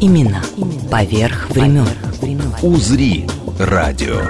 [0.00, 0.42] Именно
[0.90, 1.88] поверх времен.
[2.62, 3.26] «Узри»
[3.58, 4.20] радио.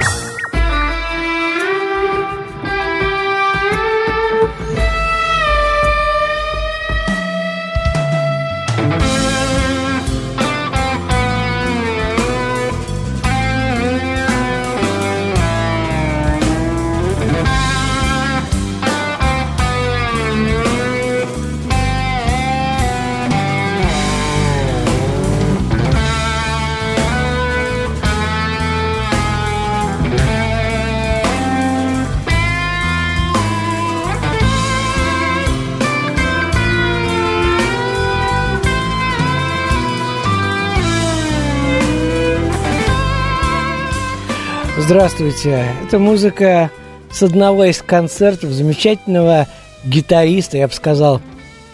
[44.87, 45.65] Здравствуйте.
[45.85, 46.71] Это музыка
[47.11, 49.49] с одного из концертов замечательного
[49.85, 51.21] гитариста, я бы сказал,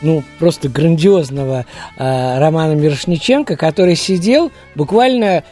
[0.00, 1.66] ну, просто грандиозного
[1.98, 5.44] э, Романа Мирошниченко, который сидел буквально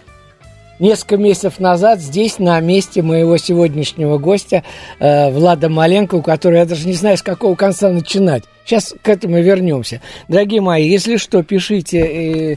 [0.78, 4.64] несколько месяцев назад здесь, на месте моего сегодняшнего гостя
[4.98, 8.44] э, Влада Маленко, у которого я даже не знаю, с какого конца начинать.
[8.64, 10.00] Сейчас к этому вернемся.
[10.28, 12.52] Дорогие мои, если что, пишите.
[12.52, 12.56] Э,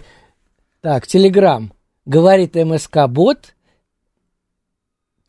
[0.79, 1.73] так, Телеграм.
[2.05, 3.53] Говорит МСК Бот.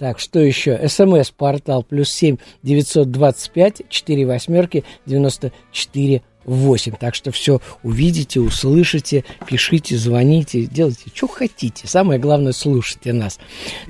[0.04, 0.86] Так, что еще?
[0.86, 6.92] СМС-портал плюс семь девятьсот двадцать пять четыре восьмерки девяносто четыре восемь.
[6.92, 11.88] Так что все увидите, услышите, пишите, звоните, делайте, что хотите.
[11.88, 13.38] Самое главное, слушайте нас.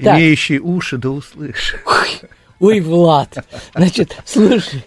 [0.00, 0.16] Так.
[0.16, 1.74] Имеющие уши, да услышь.
[1.84, 4.84] Ой, ой, Влад, значит, слушай,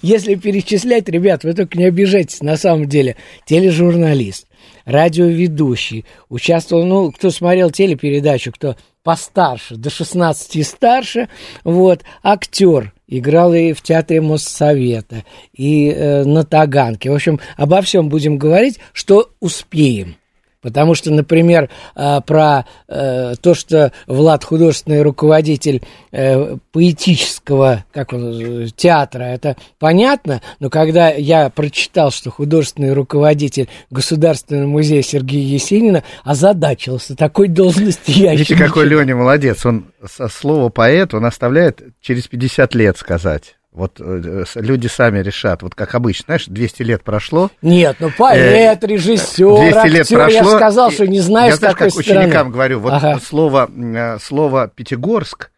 [0.00, 4.46] если перечислять, ребят, вы только не обижайтесь, на самом деле, тележурналист,
[4.86, 11.28] радиоведущий, участвовал, ну, кто смотрел телепередачу, кто постарше, до 16 и старше,
[11.64, 17.10] вот, актер, играл и в театре Моссовета, и э, на Таганке.
[17.10, 20.16] В общем, обо всем будем говорить, что успеем.
[20.62, 25.82] Потому что, например, э, про э, то, что Влад художественный руководитель
[26.12, 34.66] э, поэтического как он, театра, это понятно, но когда я прочитал, что художественный руководитель Государственного
[34.66, 38.10] музея Сергея Есенина озадачился такой должности.
[38.10, 43.56] Я Видите, какой Леня молодец, он со слова поэт, он оставляет через 50 лет сказать.
[43.72, 47.52] Вот э, люди сами решат, вот как обычно, знаешь, 200 лет прошло.
[47.62, 51.76] Нет, ну поэт, режиссер, 200 актер, лет прошло, я сказал, что не знаю, я, знаешь,
[51.76, 52.20] какой как страны.
[52.20, 53.20] ученикам говорю, вот ага.
[53.20, 55.52] слово, э, слово Пятигорск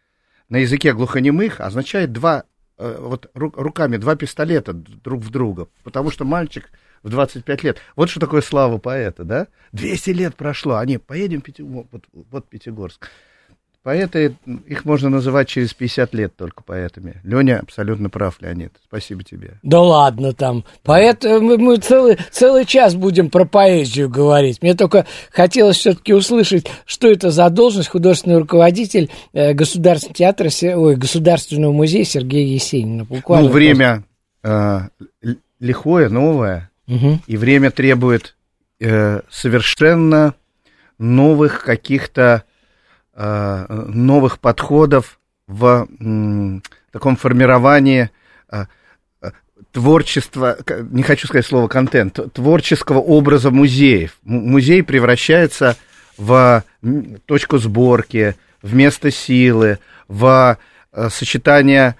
[0.47, 2.43] на языке глухонемых означает два,
[2.77, 6.69] э, вот руками два пистолета друг в друга, потому что мальчик
[7.01, 7.79] в 25 лет.
[7.95, 9.47] Вот что такое слава поэта, да?
[9.71, 13.09] 200 лет прошло, они, поедем, в вот, вот Пятигорск.
[13.83, 17.19] Поэты, их можно называть через 50 лет только поэтами.
[17.25, 18.71] Леня абсолютно прав, Леонид.
[18.87, 19.59] Спасибо тебе.
[19.61, 20.63] Да ладно там.
[20.83, 24.61] Поэт, э, мы, мы целый, целый час будем про поэзию говорить.
[24.61, 30.95] Мне только хотелось все-таки услышать, что это за должность художественный руководитель э, Государственного театра, ой,
[30.95, 33.03] Государственного музея Сергея Есенина.
[33.03, 34.03] Буквально ну, время
[34.43, 34.79] э,
[35.59, 37.19] лихое, новое, угу.
[37.27, 38.37] и время требует
[38.79, 40.35] э, совершенно
[40.97, 42.45] новых каких-то
[43.15, 45.87] новых подходов в
[46.91, 48.09] таком формировании
[48.51, 48.65] э,
[49.21, 49.31] э,
[49.71, 50.57] творчества,
[50.91, 54.17] не хочу сказать слово контент, творческого образа музеев.
[54.23, 55.75] Музей превращается
[56.17, 56.63] в
[57.25, 60.57] точку сборки, в место силы, в
[61.09, 61.95] сочетание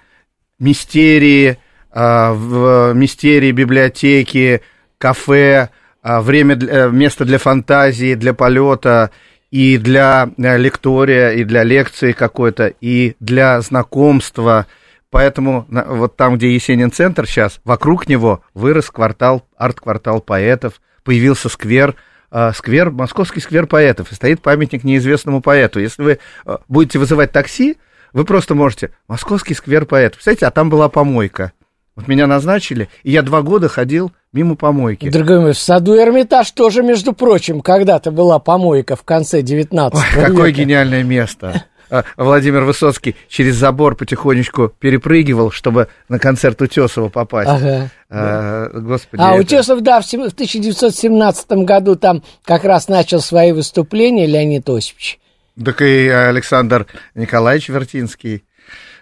[0.58, 1.58] мистерии,
[1.92, 4.62] в мистерии библиотеки,
[4.98, 5.70] кафе,
[6.02, 9.10] время для, место для фантазии, для полета
[9.54, 14.66] и для э, лектория, и для лекции какой-то, и для знакомства.
[15.10, 21.94] Поэтому вот там, где Есенин центр сейчас, вокруг него вырос квартал, арт-квартал поэтов, появился сквер,
[22.32, 25.78] э, сквер, московский сквер поэтов, и стоит памятник неизвестному поэту.
[25.78, 27.76] Если вы э, будете вызывать такси,
[28.12, 30.16] вы просто можете, московский сквер поэтов.
[30.16, 31.52] Представляете, а там была помойка.
[31.94, 35.08] Вот меня назначили, и я два года ходил мимо помойки.
[35.08, 40.16] Дорогой мой, в саду Эрмитаж тоже, между прочим, когда-то была помойка в конце 19 Ой,
[40.16, 40.30] века.
[40.30, 41.64] Какое гениальное место.
[41.90, 47.48] А, Владимир Высоцкий через забор потихонечку перепрыгивал, чтобы на концерт Утесова попасть.
[47.48, 47.90] Ага.
[48.10, 49.40] А, господи, а это...
[49.40, 55.20] Утесов, да, в 1917 году там как раз начал свои выступления, Леонид Осипович.
[55.62, 58.44] Так и Александр Николаевич Вертинский.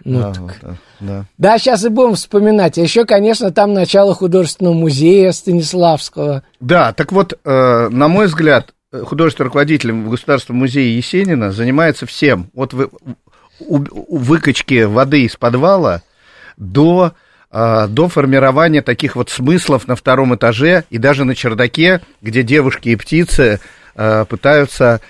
[0.03, 0.41] Ну, Да, так.
[0.41, 1.25] вот, да, да.
[1.37, 2.77] Да, сейчас и будем вспоминать.
[2.77, 6.43] А еще, конечно, там начало художественного музея Станиславского.
[6.59, 12.05] Да, так вот, э, на мой взгляд, э, художественный руководитель в Государственном музее Есенина занимается
[12.05, 12.49] всем.
[12.53, 12.89] От вы-
[13.59, 16.01] у- у выкачки воды из подвала
[16.57, 17.13] до,
[17.51, 22.89] э, до формирования таких вот смыслов на втором этаже и даже на чердаке, где девушки
[22.89, 23.59] и птицы
[23.95, 25.01] э, пытаются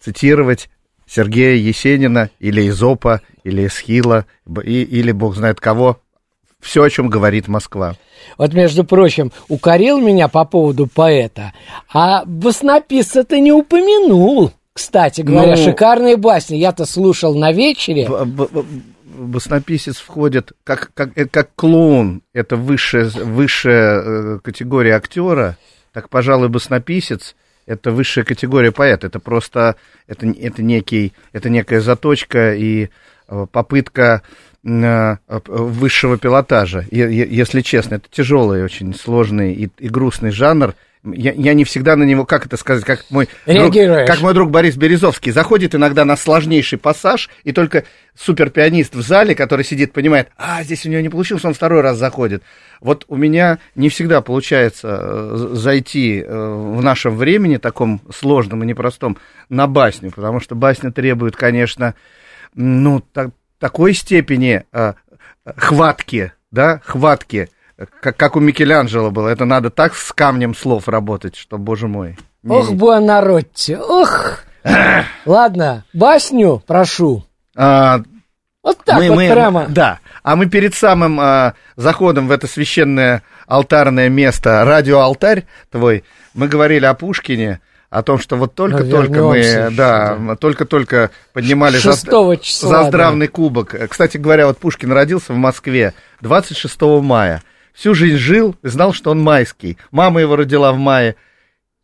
[0.00, 0.68] цитировать
[1.14, 4.26] Сергея Есенина или Изопа, или Эсхила,
[4.64, 6.00] и- или бог знает кого.
[6.60, 7.94] Все, о чем говорит Москва.
[8.38, 11.52] Вот, между прочим, укорил меня по поводу поэта,
[11.92, 14.50] а баснописца-то не упомянул.
[14.72, 16.56] Кстати говоря, Ну- шикарные басни.
[16.56, 18.08] Я-то слушал на вечере.
[19.04, 25.56] Баснописец входит как, как, э, как клоун, это высшая, высшая э, категория актера,
[25.92, 29.06] так, пожалуй, баснописец это высшая категория поэта.
[29.06, 29.76] Это просто
[30.06, 32.88] это, это, некий, это некая заточка и
[33.28, 34.22] э, попытка
[34.64, 36.84] э, высшего пилотажа.
[36.90, 40.74] Если честно, это тяжелый, очень сложный и, и грустный жанр.
[41.04, 43.74] Я, я не всегда на него, как это сказать, как мой, друг,
[44.06, 47.84] как мой друг Борис Березовский заходит иногда на сложнейший пассаж, и только
[48.16, 51.98] суперпианист в зале, который сидит, понимает, а, здесь у него не получилось, он второй раз
[51.98, 52.42] заходит.
[52.80, 58.66] Вот у меня не всегда получается э, зайти э, в нашем времени, таком сложном и
[58.66, 59.16] непростом,
[59.48, 61.94] на басню, потому что басня требует, конечно,
[62.54, 64.92] ну, та- такой степени э,
[65.56, 67.48] хватки, да, хватки,
[68.00, 69.28] как, как у Микеланджело было.
[69.28, 72.16] Это надо так с камнем слов работать, что, боже мой.
[72.42, 74.40] не- Ох, Буонаротти, ох.
[75.26, 77.24] Ладно, басню прошу.
[77.56, 78.00] А,
[78.64, 79.66] Вот так мы- вот мы- прямо.
[79.68, 86.02] Да, а мы перед самым а, заходом в это священное алтарное место, радиоалтарь твой,
[86.32, 91.76] мы говорили о Пушкине, о том, что вот только-только мы, еще, да, мы только-только поднимали
[91.76, 91.92] за,
[92.38, 92.84] числа, за да.
[92.88, 93.76] здравный кубок.
[93.88, 97.42] Кстати говоря, вот Пушкин родился в Москве 26 мая.
[97.74, 99.76] Всю жизнь жил и знал, что он майский.
[99.90, 101.16] Мама его родила в мае.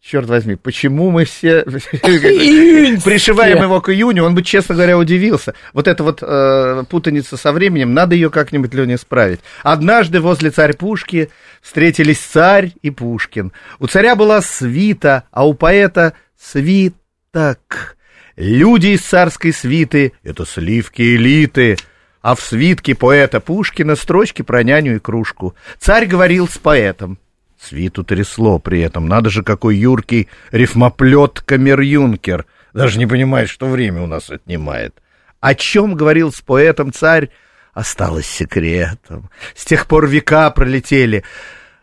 [0.03, 5.55] Черт возьми, почему мы все пришиваем его к июню, он бы, честно говоря, удивился.
[5.75, 9.41] Вот эта вот э, путаница со временем, надо ее как-нибудь, Леня, исправить.
[9.63, 11.29] Однажды возле царь Пушки
[11.61, 13.53] встретились царь и Пушкин.
[13.79, 17.97] У царя была свита, а у поэта свиток.
[18.37, 21.77] Люди из царской свиты— это сливки элиты,
[22.23, 25.55] а в свитке поэта Пушкина строчки про няню и кружку.
[25.79, 27.19] Царь говорил с поэтом.
[27.61, 29.07] Свиту трясло при этом.
[29.07, 32.47] Надо же, какой юркий рифмоплет камер-юнкер.
[32.73, 34.95] Даже не понимает, что время у нас отнимает.
[35.41, 37.31] О чем говорил с поэтом царь,
[37.75, 39.31] осталось секретом.
[39.55, 41.25] С тех пор века пролетели.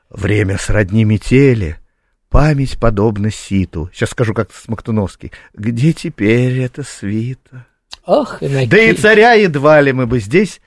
[0.10, 1.78] Время сродни метели,
[2.30, 3.90] память подобна ситу.
[3.94, 5.32] Сейчас скажу как Смоктуновский.
[5.54, 7.66] Где теперь эта свита?
[8.06, 8.70] Ох, Иннокентий.
[8.70, 10.62] Да и царя едва ли мы бы здесь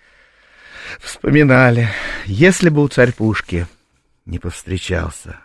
[0.99, 1.89] вспоминали,
[2.27, 3.67] если бы у царь Пушки
[4.31, 5.37] не повстречался.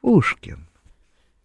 [0.00, 0.66] Пушкин.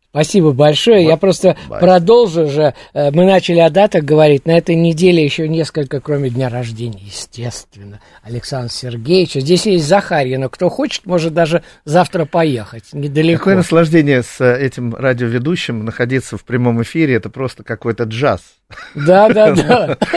[0.10, 1.06] Спасибо большое.
[1.06, 1.80] Я просто Бай.
[1.80, 2.74] продолжу же.
[2.94, 4.48] Э, Мы начали о датах говорить.
[4.48, 8.00] На этой неделе еще несколько, кроме дня рождения, естественно.
[8.24, 9.34] Александр Сергеевич.
[9.34, 12.86] Здесь есть Захарья, но кто хочет, может даже завтра поехать.
[12.94, 13.38] Недалеко.
[13.40, 18.42] Какое наслаждение с э, этим радиоведущим находиться в прямом эфире, это просто какой-то джаз.
[18.96, 19.98] Да, да, да.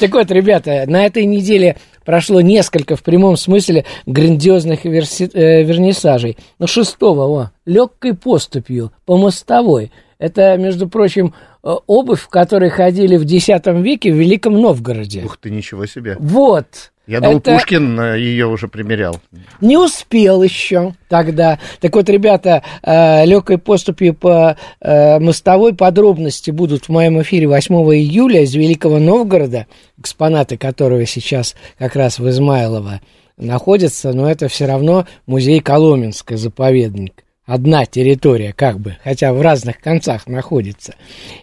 [0.00, 6.36] Так вот, ребята, на этой неделе прошло несколько, в прямом смысле, грандиозных верси- э, вернисажей.
[6.58, 9.92] Но шестого, о, легкой поступью по мостовой.
[10.18, 15.22] Это, между прочим, э, обувь, в которой ходили в X веке в Великом Новгороде.
[15.24, 16.16] Ух ты, ничего себе.
[16.20, 16.92] Вот.
[17.06, 19.20] Я думал, Это- Пушкин ее уже примерял.
[19.60, 21.58] Не успел еще тогда.
[21.80, 27.74] Так вот, ребята, э, легкой поступью по э, мостовой подробности будут в моем эфире 8
[27.94, 29.66] июля из Великого Новгорода,
[29.98, 33.00] экспонаты которого сейчас как раз в Измайлово
[33.36, 37.24] находятся, но это все равно музей Коломенское, заповедник.
[37.44, 40.94] Одна территория, как бы, хотя в разных концах находится.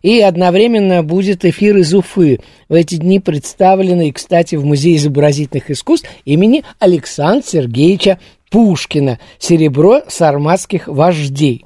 [0.01, 2.39] И одновременно будет эфир из Уфы.
[2.69, 8.17] В эти дни представленный, кстати, в Музее изобразительных искусств имени Александра Сергеевича
[8.49, 11.65] Пушкина «Серебро сарматских вождей».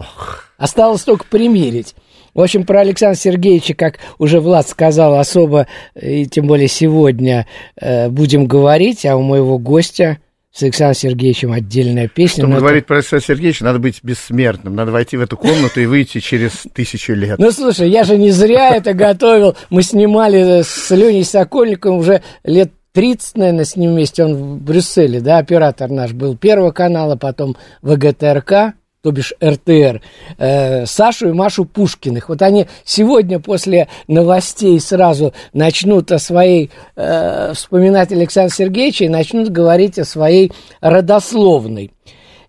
[0.57, 1.93] Осталось только примерить.
[2.33, 7.45] В общем, про Александра Сергеевича, как уже Влад сказал, особо, э, и тем более сегодня
[7.79, 10.17] э, будем говорить, а у моего гостя
[10.53, 12.43] с Александром Сергеевичем отдельная песня.
[12.43, 14.75] Чтобы но это- говорить про Александра Сергеевича, надо быть бессмертным.
[14.75, 17.39] Надо войти в эту комнату и выйти через тысячу лет.
[17.39, 19.55] Ну, слушай, я же не зря это готовил.
[19.71, 24.23] Мы снимали с Леней Сокольниковым уже лет 30, наверное, с ним вместе.
[24.23, 28.73] Он в Брюсселе, да, оператор наш был Первого канала, потом ВГТРК.
[29.03, 30.01] То бишь РТР,
[30.37, 32.29] э, Сашу и Машу Пушкиных.
[32.29, 39.49] Вот они сегодня после новостей сразу начнут о своей, э, вспоминать Александра Сергеевича и начнут
[39.49, 41.91] говорить о своей родословной.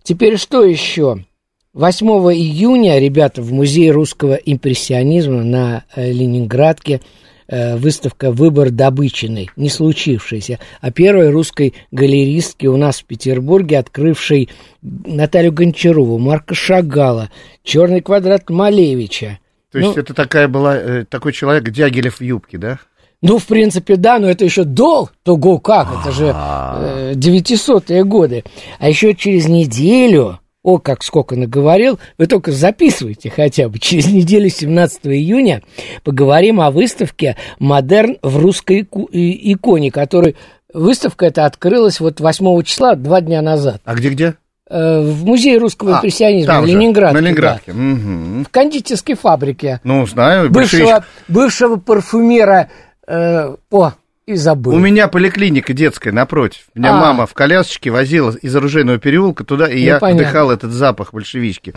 [0.05, 1.25] Теперь что еще?
[1.73, 7.01] 8 июня, ребята, в Музее русского импрессионизма на э, Ленинградке–
[7.47, 14.49] Э, выставка «Выбор Добычиной», не случившаяся, а первой русской галеристки у нас в Петербурге, открывшей
[14.81, 17.31] Наталью Гончарову, Марка Шагала,
[17.63, 19.41] «Черный квадрат» Малевича.
[19.71, 22.79] То есть ну, это такая была, э, такой человек Дягилев в юбке, да?
[23.21, 28.45] Ну, в принципе, да, но это еще до того как, это же э, 900-е годы.
[28.79, 33.79] А еще через неделю о, как сколько наговорил, вы только записывайте хотя бы.
[33.79, 35.63] Через неделю, 17 июня,
[36.03, 40.35] поговорим о выставке «Модерн в русской иконе», которая
[40.73, 43.83] выставка эта открылась вот 8 числа, два дня назад.
[43.85, 44.37] А где-где?
[44.71, 47.21] Э, в музее русского а, импрессионизма в Ленинградке.
[47.21, 47.73] На Ленинградке.
[47.73, 47.79] Да.
[47.79, 48.45] Угу.
[48.45, 49.81] В кондитерской фабрике.
[49.85, 50.51] Ну, знаю.
[50.51, 52.71] Бывшего, бывшего парфюмера.
[53.07, 53.93] Э, о,
[54.27, 54.75] и забыл.
[54.75, 56.63] У меня поликлиника детская напротив.
[56.75, 57.01] Меня а.
[57.01, 60.23] мама в колясочке возила из оружейного переулка туда, и ну, я понятно.
[60.23, 61.75] вдыхал этот запах большевички.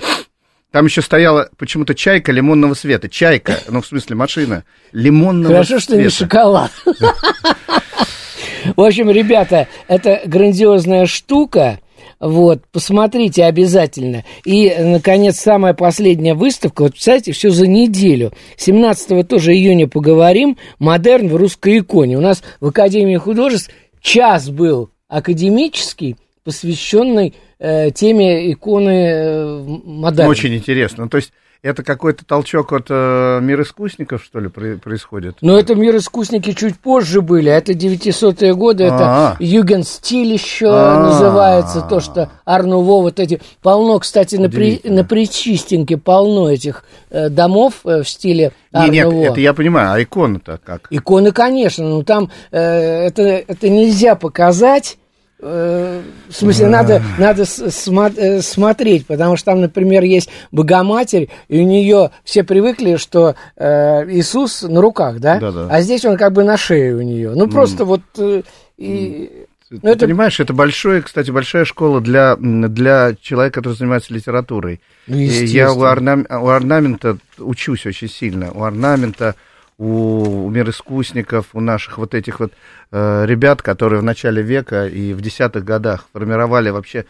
[0.72, 3.10] Там еще стояла почему-то чайка лимонного цвета.
[3.10, 5.86] Чайка, ну, в смысле, машина лимонного Хорошо, цвета.
[5.86, 6.72] Хорошо, что не шоколад.
[8.76, 11.80] В общем, ребята, это грандиозная штука.
[12.20, 14.24] Вот, посмотрите обязательно.
[14.44, 16.82] И, наконец, самая последняя выставка.
[16.82, 18.32] Вот, представляете, все за неделю.
[18.58, 20.58] 17 тоже июня поговорим.
[20.80, 22.18] Модерн в русской иконе.
[22.18, 23.72] У нас в Академии художеств
[24.02, 30.30] час был академический, посвященный э, теме иконы э, модерна.
[30.30, 31.08] Очень интересно.
[31.10, 31.32] То есть
[31.68, 35.36] это какой-то толчок от э, мир искусников, что ли, происходит?
[35.42, 37.52] Ну, это мир искусники чуть позже были.
[37.52, 39.34] Это 900-е годы, А-а-а.
[39.34, 41.04] это Югенстиль еще А-а-а.
[41.04, 43.42] называется, то, что Арнуво, вот эти...
[43.62, 48.92] Полно, кстати, на, при, на Причистенке полно этих э, домов э, в стиле Арнуво.
[48.92, 50.88] Нет, нет, это я понимаю, а иконы-то как?
[50.90, 54.98] Иконы, конечно, но там э, это, это нельзя показать
[55.40, 62.10] в смысле, надо, надо смо- смотреть, потому что там, например, есть Богоматерь, и у нее
[62.24, 65.40] все привыкли, что э, Иисус на руках, да?
[65.40, 65.68] Да, да?
[65.70, 67.34] А здесь он как бы на шее у нее.
[67.36, 67.86] Ну, просто mm.
[67.86, 68.02] вот...
[68.18, 68.42] Э,
[68.78, 70.06] и, ты, ну, это...
[70.06, 74.80] понимаешь, это большое, кстати, большая школа для, для человека, который занимается литературой.
[75.08, 78.52] Ну, Я у, орнам, у орнамента учусь очень сильно.
[78.54, 79.36] У орнамента
[79.78, 82.54] у, у мироискусников, у наших вот этих вот
[82.92, 87.06] э, ребят, которые в начале века и в десятых годах формировали вообще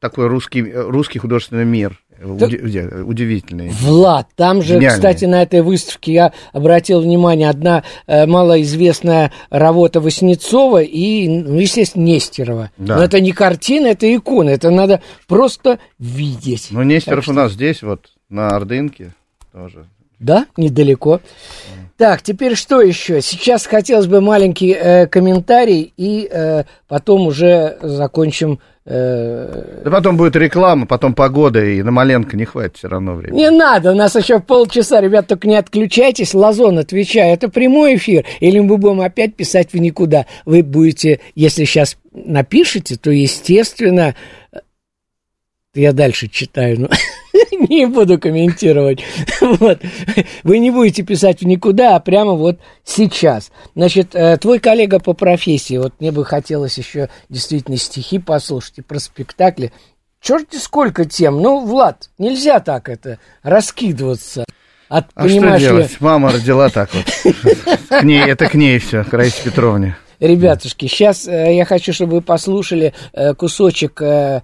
[0.00, 2.00] такой русский, русский художественный мир.
[2.18, 2.46] Да.
[3.04, 3.68] удивительный.
[3.68, 4.96] Влад, там же, Гениальный.
[4.96, 12.04] кстати, на этой выставке я обратил внимание, одна э, малоизвестная работа Васнецова и, ну, естественно,
[12.04, 12.70] Нестерова.
[12.78, 12.96] Да.
[12.96, 16.68] Но это не картина, это икона, это надо просто видеть.
[16.70, 17.32] Ну, Нестеров что...
[17.32, 19.12] у нас здесь, вот, на Ордынке
[19.52, 19.84] тоже.
[20.18, 21.20] Да, недалеко.
[21.96, 23.22] Так, теперь что еще?
[23.22, 28.60] Сейчас хотелось бы маленький э, комментарий, и э, потом уже закончим.
[28.84, 29.80] Э...
[29.82, 33.38] Да потом будет реклама, потом погода, и на Маленко не хватит все равно времени.
[33.38, 36.34] Не надо, у нас еще полчаса, ребят, только не отключайтесь.
[36.34, 40.26] Лазон, отвечай, это прямой эфир, или мы будем опять писать в никуда.
[40.44, 44.14] Вы будете, если сейчас напишите, то, естественно,
[45.72, 46.88] я дальше читаю, но
[47.68, 49.00] не буду комментировать.
[49.40, 49.80] Вот.
[50.42, 53.52] Вы не будете писать в никуда, а прямо вот сейчас.
[53.74, 58.82] Значит, э, твой коллега по профессии, вот мне бы хотелось еще действительно стихи послушать и
[58.82, 59.72] про спектакли.
[60.20, 61.40] Черти сколько тем.
[61.40, 64.44] Ну, Влад, нельзя так это раскидываться.
[64.88, 65.90] От, а что делать?
[65.90, 65.96] Ли...
[66.00, 67.04] Мама родила так вот.
[67.88, 69.96] К ней, это к ней все, к Раисе Петровне.
[70.20, 74.40] Ребятушки, сейчас э, я хочу, чтобы вы послушали э, кусочек, э,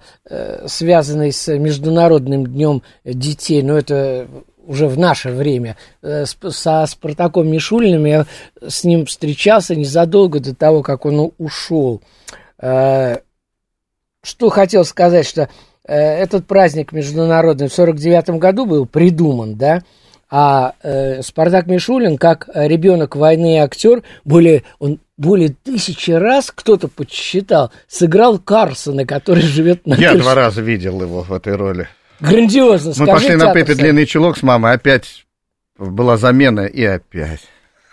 [0.67, 4.27] связанный с Международным днем детей, но это
[4.65, 8.05] уже в наше время, со Спартаком Мишулиным.
[8.05, 8.25] Я
[8.65, 12.01] с ним встречался незадолго до того, как он ушел.
[12.57, 13.19] Что
[14.49, 15.49] хотел сказать, что
[15.83, 19.83] этот праздник международный в 49 году был придуман, да,
[20.29, 20.75] а
[21.21, 28.39] Спартак Мишулин, как ребенок войны и актер, более, он более тысячи раз, кто-то подсчитал, сыграл
[28.39, 30.23] Карсона, который живет на Я крыше.
[30.23, 31.87] два раза видел его в этой роли.
[32.19, 32.93] Грандиозно.
[32.97, 35.25] Мы пошли на Пепе длинный чулок с мамой, опять
[35.77, 37.41] была замена и опять.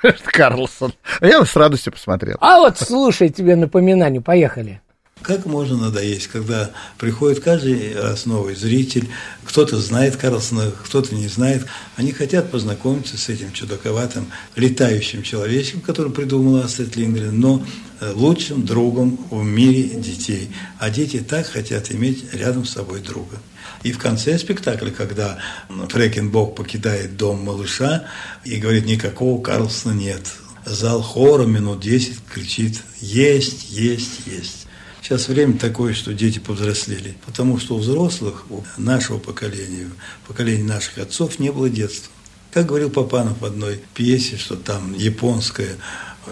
[0.25, 0.93] Карлсон.
[1.21, 2.37] Я с радостью посмотрел.
[2.41, 4.81] А вот слушай, тебе напоминание, поехали.
[5.23, 9.09] Как можно надоесть, когда приходит каждый раз новый зритель,
[9.45, 11.67] кто-то знает Карлсона, кто-то не знает.
[11.97, 17.63] Они хотят познакомиться с этим чудаковатым летающим человечком, который придумал Астрид Лингрен, но
[18.01, 20.51] э, лучшим другом в мире детей.
[20.79, 23.37] А дети так хотят иметь рядом с собой друга.
[23.83, 28.05] И в конце спектакля, когда Фрекенбок покидает дом малыша
[28.45, 30.33] и говорит, никакого Карлсона нет,
[30.65, 34.67] зал хора минут 10 кричит «Есть, есть, есть».
[35.03, 39.89] Сейчас время такое, что дети повзрослели, потому что у взрослых, у нашего поколения,
[40.27, 42.13] поколения наших отцов не было детства.
[42.53, 45.77] Как говорил Папанов в одной пьесе, что там японская,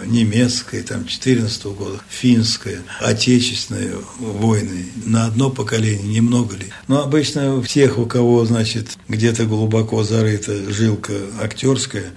[0.05, 6.67] немецкая, там 14 -го года, финская, отечественные войны на одно поколение, немного ли.
[6.87, 12.11] Но обычно у тех, у кого, значит, где-то глубоко зарыта жилка актерская,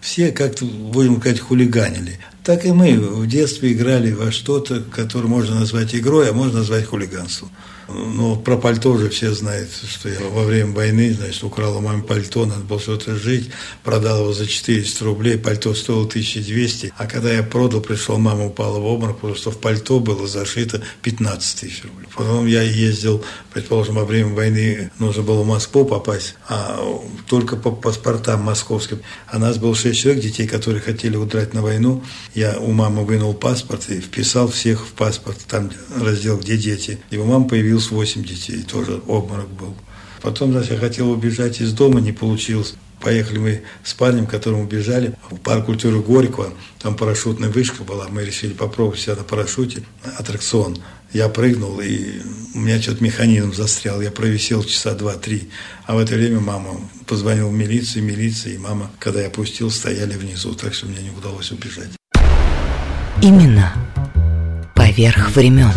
[0.00, 2.18] все как-то, будем сказать, хулиганили.
[2.44, 6.86] Так и мы в детстве играли во что-то, которое можно назвать игрой, а можно назвать
[6.86, 7.50] хулиганством.
[7.88, 12.44] Ну, про пальто уже все знают, что я во время войны, значит, украла маме пальто,
[12.44, 13.50] надо было что-то жить,
[13.84, 18.80] продал его за 400 рублей, пальто стоило 1200, а когда я продал, пришел, мама упала
[18.80, 22.08] в обморок, потому что в пальто было зашито 15 тысяч рублей.
[22.14, 26.80] Потом я ездил, предположим, во время войны нужно было в Москву попасть, а
[27.28, 29.00] только по паспортам московским.
[29.28, 32.02] А нас было 6 человек, детей, которые хотели удрать на войну.
[32.34, 36.98] Я у мамы вынул паспорт и вписал всех в паспорт, там раздел, где дети.
[37.10, 39.74] И у мамы появился появилось 8 детей, тоже обморок был.
[40.22, 42.74] Потом, значит, я хотел убежать из дома, не получилось.
[43.00, 48.24] Поехали мы с парнем, которым убежали, в парк культуры Горького, там парашютная вышка была, мы
[48.24, 49.82] решили попробовать себя на парашюте,
[50.18, 50.78] аттракцион.
[51.12, 52.20] Я прыгнул, и
[52.54, 55.50] у меня что-то механизм застрял, я провисел часа два-три.
[55.84, 60.16] А в это время мама позвонила в милицию, милиция и мама, когда я опустил, стояли
[60.16, 61.90] внизу, так что мне не удалось убежать.
[63.22, 63.72] Именно
[64.74, 65.72] поверх времен.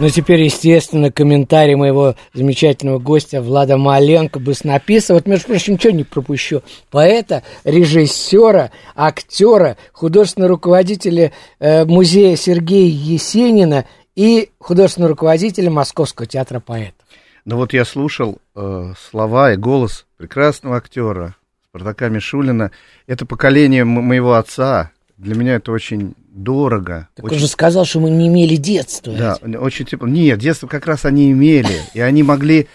[0.00, 5.12] Ну, теперь, естественно, комментарий моего замечательного гостя Влада Маленко, баснописа.
[5.12, 6.62] Вот, между прочим, ничего не пропущу.
[6.90, 13.84] Поэта, режиссера, актера, художественного руководителя э, музея Сергея Есенина
[14.16, 17.06] и художественного руководителя Московского театра поэтов.
[17.44, 21.36] Ну вот я слушал э, слова и голос прекрасного актера
[21.68, 22.70] Спартака Мишулина.
[23.06, 24.92] Это поколение моего отца.
[25.18, 27.08] Для меня это очень дорого.
[27.14, 27.34] Так очень...
[27.36, 29.12] он же сказал, что мы не имели детства.
[29.12, 30.08] Да, очень тепло.
[30.08, 31.82] Нет, детство как раз они имели.
[31.94, 32.68] И они могли,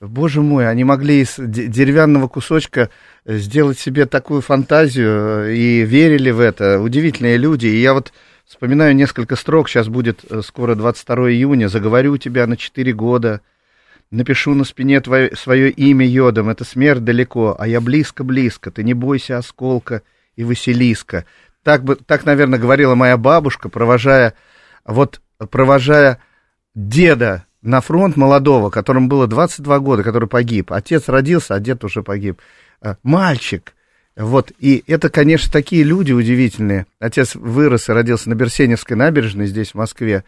[0.00, 2.90] боже мой, они могли из деревянного кусочка
[3.24, 6.80] сделать себе такую фантазию э, и верили в это.
[6.80, 7.66] Удивительные люди.
[7.66, 8.12] И я вот
[8.44, 9.68] вспоминаю несколько строк.
[9.68, 11.68] Сейчас будет э, скоро 22 июня.
[11.68, 13.40] Заговорю тебя на 4 года.
[14.10, 16.48] Напишу на спине твое, свое имя йодом.
[16.48, 18.70] Это смерть далеко, а я близко-близко.
[18.70, 20.02] Ты не бойся осколка
[20.36, 21.24] и Василиска.
[21.62, 24.34] Так, бы, так, наверное, говорила моя бабушка, провожая,
[24.84, 25.20] вот,
[25.50, 26.18] провожая
[26.74, 30.72] деда на фронт молодого, которому было 22 года, который погиб.
[30.72, 32.40] Отец родился, а дед уже погиб.
[32.80, 33.74] Э, мальчик.
[34.16, 36.86] Вот, и это, конечно, такие люди удивительные.
[36.98, 40.24] Отец вырос и родился на Берсеневской набережной здесь, в Москве.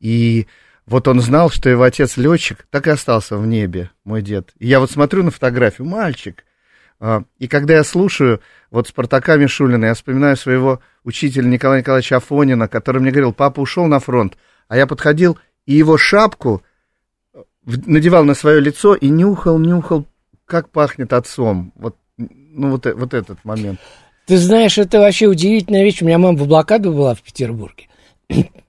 [0.00, 0.46] И
[0.86, 4.52] вот он знал, что его отец летчик, так и остался в небе, мой дед.
[4.58, 6.44] И я вот смотрю на фотографию, мальчик.
[6.98, 12.68] А, и когда я слушаю вот Спартака Мишулина, я вспоминаю своего учителя Николая Николаевича Афонина,
[12.68, 14.36] который мне говорил, папа ушел на фронт,
[14.68, 16.62] а я подходил и его шапку
[17.64, 20.06] надевал на свое лицо и нюхал, нюхал,
[20.44, 21.72] как пахнет отцом.
[21.76, 23.80] Вот, ну, вот, вот этот момент.
[24.26, 26.02] Ты знаешь, это вообще удивительная вещь.
[26.02, 27.88] У меня мама в блокаду была в Петербурге.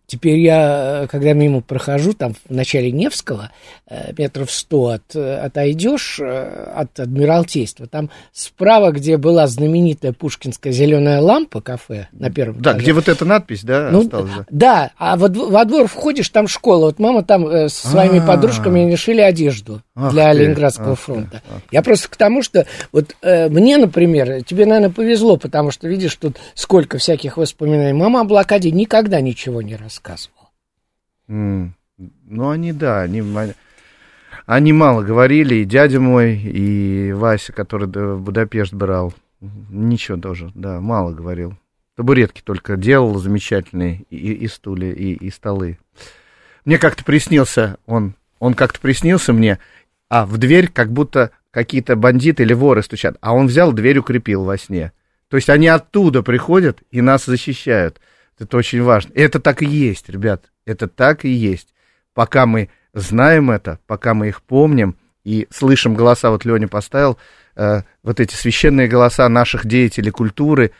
[0.07, 3.51] Теперь я, э, когда мимо прохожу, там в начале Невского,
[3.89, 11.19] э, метров сто от, э, отойдешь от Адмиралтейства, там справа, где была знаменитая пушкинская зеленая
[11.19, 12.83] лампа, кафе на первом Да, этаже.
[12.83, 14.31] где вот эта надпись, да, ну, осталась?
[14.31, 16.85] Да, да а во, во двор входишь, там школа.
[16.85, 18.27] Вот мама там со своими А-а-а.
[18.27, 21.41] подружками решили одежду ах для ты, Ленинградского ах фронта.
[21.49, 21.61] Ах.
[21.69, 26.15] Я просто к тому, что вот э, мне, например, тебе, наверное, повезло, потому что видишь
[26.15, 27.91] тут сколько всяких воспоминаний.
[27.91, 30.49] Мама о блокаде никогда ничего не рассказывала рассказывал.
[31.27, 31.71] Mm.
[32.25, 33.23] Ну, они, да, они,
[34.45, 40.79] они мало говорили, и дядя мой, и Вася, который в Будапешт брал, ничего тоже, да,
[40.79, 41.55] мало говорил.
[41.95, 45.79] Табуретки только делал замечательные, и, и стулья, и, и столы.
[46.65, 49.57] Мне как-то приснился он, он как-то приснился мне,
[50.10, 54.43] а в дверь как будто какие-то бандиты или воры стучат, а он взял дверь укрепил
[54.43, 54.91] во сне.
[55.29, 57.99] То есть они оттуда приходят и нас защищают.
[58.39, 59.12] Это очень важно.
[59.15, 60.52] Это так и есть, ребят.
[60.65, 61.73] Это так и есть.
[62.13, 67.17] Пока мы знаем это, пока мы их помним и слышим голоса, вот Леня поставил,
[67.56, 70.71] э, вот эти священные голоса наших деятелей культуры,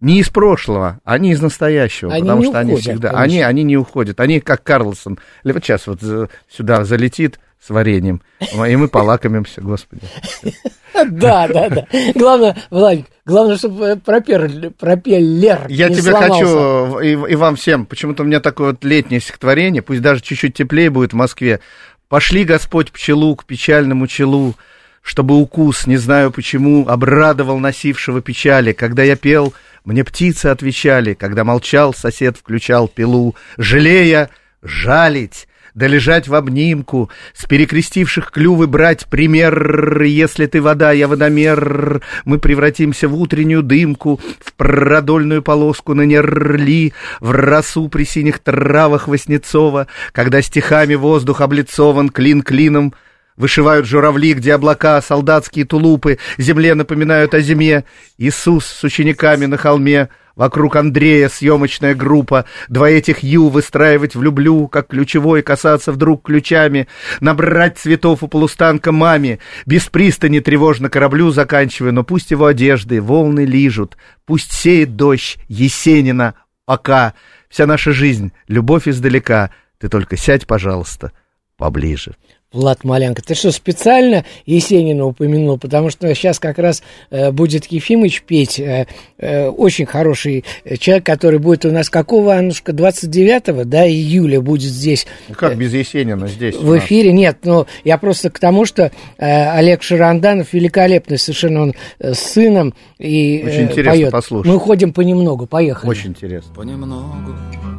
[0.00, 3.76] не из прошлого, они из настоящего, они потому что уходят, они всегда, они, они не
[3.76, 6.00] уходят, они как Карлсон, вот сейчас вот
[6.48, 10.02] сюда залетит с вареньем, и мы полакомимся, господи.
[11.10, 11.86] Да, да, да.
[12.14, 18.26] Главное, Владик, главное, чтобы пропеллер, пропеллер Я тебе хочу, и, и вам всем, почему-то у
[18.26, 21.60] меня такое вот летнее стихотворение, пусть даже чуть-чуть теплее будет в Москве,
[22.08, 24.54] Пошли, Господь, пчелу к печальному челу,
[25.02, 28.72] чтобы укус, не знаю почему, обрадовал носившего печали.
[28.72, 34.30] Когда я пел, мне птицы отвечали, когда молчал, сосед включал пилу, жалея,
[34.62, 40.02] жалить, да лежать в обнимку, с перекрестивших клювы брать пример.
[40.02, 46.94] Если ты вода, я водомер, мы превратимся в утреннюю дымку, в продольную полоску на нерли,
[47.20, 52.94] в росу при синих травах Васнецова, когда стихами воздух облицован клин клином,
[53.36, 57.84] Вышивают журавли, где облака, солдатские тулупы, земле напоминают о зиме.
[58.18, 64.88] Иисус с учениками на холме— Вокруг Андрея съемочная группа, два этих ю выстраивать влюблю, как
[64.88, 66.88] ключевой касаться вдруг ключами,
[67.20, 73.46] набрать цветов у полустанка маме, без пристани тревожно кораблю заканчивая, но пусть его одежды волны
[73.46, 73.96] лижут,
[74.26, 76.34] пусть сеет дождь Есенина,
[76.66, 77.14] ока,
[77.48, 81.12] вся наша жизнь, любовь издалека, ты только сядь, пожалуйста,
[81.56, 82.14] поближе.
[82.56, 83.22] Влад Малянко.
[83.22, 85.58] Ты что, специально Есенина упомянул?
[85.58, 88.58] Потому что сейчас как раз э, будет Ефимыч петь.
[88.58, 88.86] Э,
[89.18, 90.44] э, очень хороший
[90.78, 95.06] человек, который будет у нас какого, Аннушка, 29 да, июля будет здесь.
[95.28, 96.56] Ну, как без Есенина здесь?
[96.56, 101.74] В эфире нет, но я просто к тому, что э, Олег Шаранданов великолепный совершенно он
[101.98, 104.10] э, с сыном и Очень э, интересно поет.
[104.10, 104.52] послушать.
[104.52, 105.90] Мы ходим понемногу, поехали.
[105.90, 106.54] Очень интересно.
[106.54, 107.34] Понемногу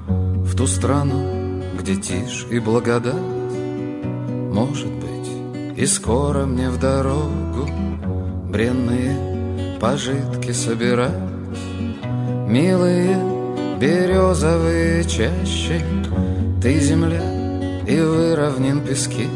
[0.07, 3.15] в ту страну, где тишь и благодать
[4.51, 7.67] может быть, и скоро мне в дорогу
[8.49, 11.11] Бренные пожитки собирать.
[12.47, 13.17] Милые
[13.79, 15.81] березовые чащи
[16.61, 17.21] Ты земля
[17.85, 19.27] и выровнен пески.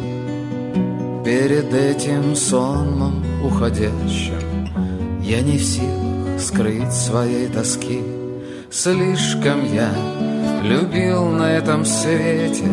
[1.25, 4.69] Перед этим сонмом уходящим
[5.21, 8.01] Я не в силах скрыть своей тоски.
[8.71, 9.91] Слишком я
[10.63, 12.65] любил на этом свете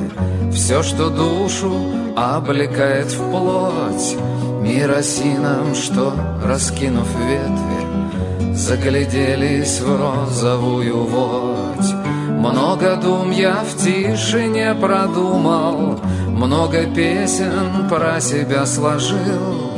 [0.53, 1.73] Все, что душу
[2.17, 4.17] облекает в плоть.
[4.61, 6.13] Мир осинам, что,
[6.45, 11.93] раскинув ветви Загляделись в розовую водь.
[12.31, 19.73] Много дум я в тишине продумал Много песен про себя сложил.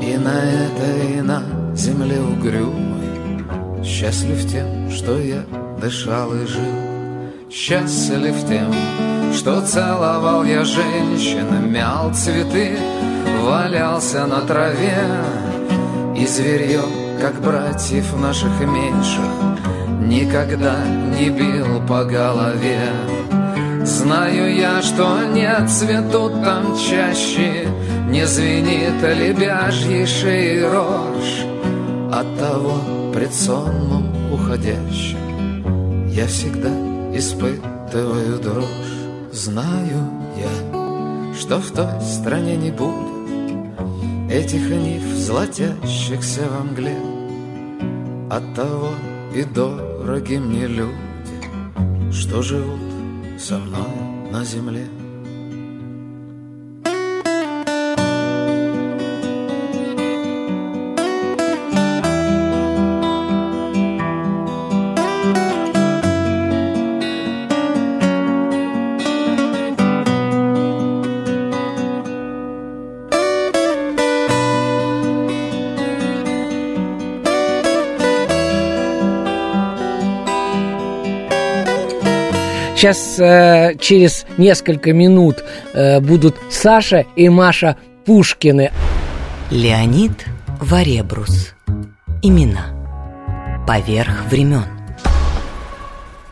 [0.00, 1.42] И на этой, на
[1.74, 5.44] земле угрюмой Счастлив тем, что я
[5.80, 6.85] дышал и жил
[7.50, 8.72] Счастлив тем,
[9.32, 12.76] что целовал я женщин, мял цветы,
[13.42, 14.98] валялся на траве
[16.16, 16.82] И зверье,
[17.20, 19.24] как братьев наших меньших,
[20.00, 20.76] никогда
[21.18, 22.80] не бил по голове.
[23.84, 27.68] Знаю я, что не цветут там чаще,
[28.08, 31.44] не звенит лебяжьей шеи рожь
[32.12, 32.80] От того
[33.12, 35.26] пред сонмом уходящим
[36.16, 36.70] я всегда
[37.18, 38.96] испытываю дрожь.
[39.32, 43.16] Знаю я, что в той стране не будет
[44.30, 46.96] Этих нив, золотящихся во мгле.
[48.30, 48.90] Оттого
[49.34, 52.80] и дороги мне люди Что живут
[53.38, 54.86] со мной на земле
[82.86, 85.42] Сейчас э, через несколько минут
[85.74, 88.70] э, будут Саша и Маша Пушкины.
[89.50, 90.12] Леонид
[90.60, 91.56] Варебрус.
[92.22, 93.64] Имена.
[93.66, 94.66] Поверх времен.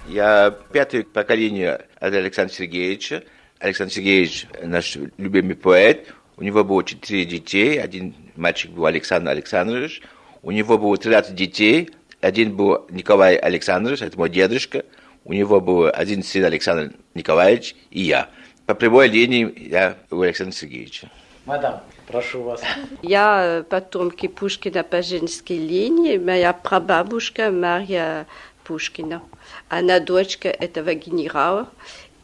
[0.07, 3.25] Я пятое поколение от Александра Сергеевича.
[3.59, 6.15] Александр Сергеевич наш любимый поэт.
[6.37, 7.81] У него было четыре детей.
[7.81, 10.03] Один мальчик был Александр Александрович.
[10.45, 11.91] У него было 13 детей.
[12.21, 14.85] Один был Николай Александрович, это мой дедушка.
[15.25, 18.29] У него был один сын Александр Николаевич и я.
[18.67, 21.11] По прямой линии я у Александра Сергеевича.
[21.47, 22.63] Мадам, прошу вас.
[23.03, 26.19] Я потомки Пушкина по женской линии.
[26.19, 28.27] Моя прабабушка Марья
[28.65, 29.23] Пушкина.
[29.69, 31.69] Она дочка этого генерала.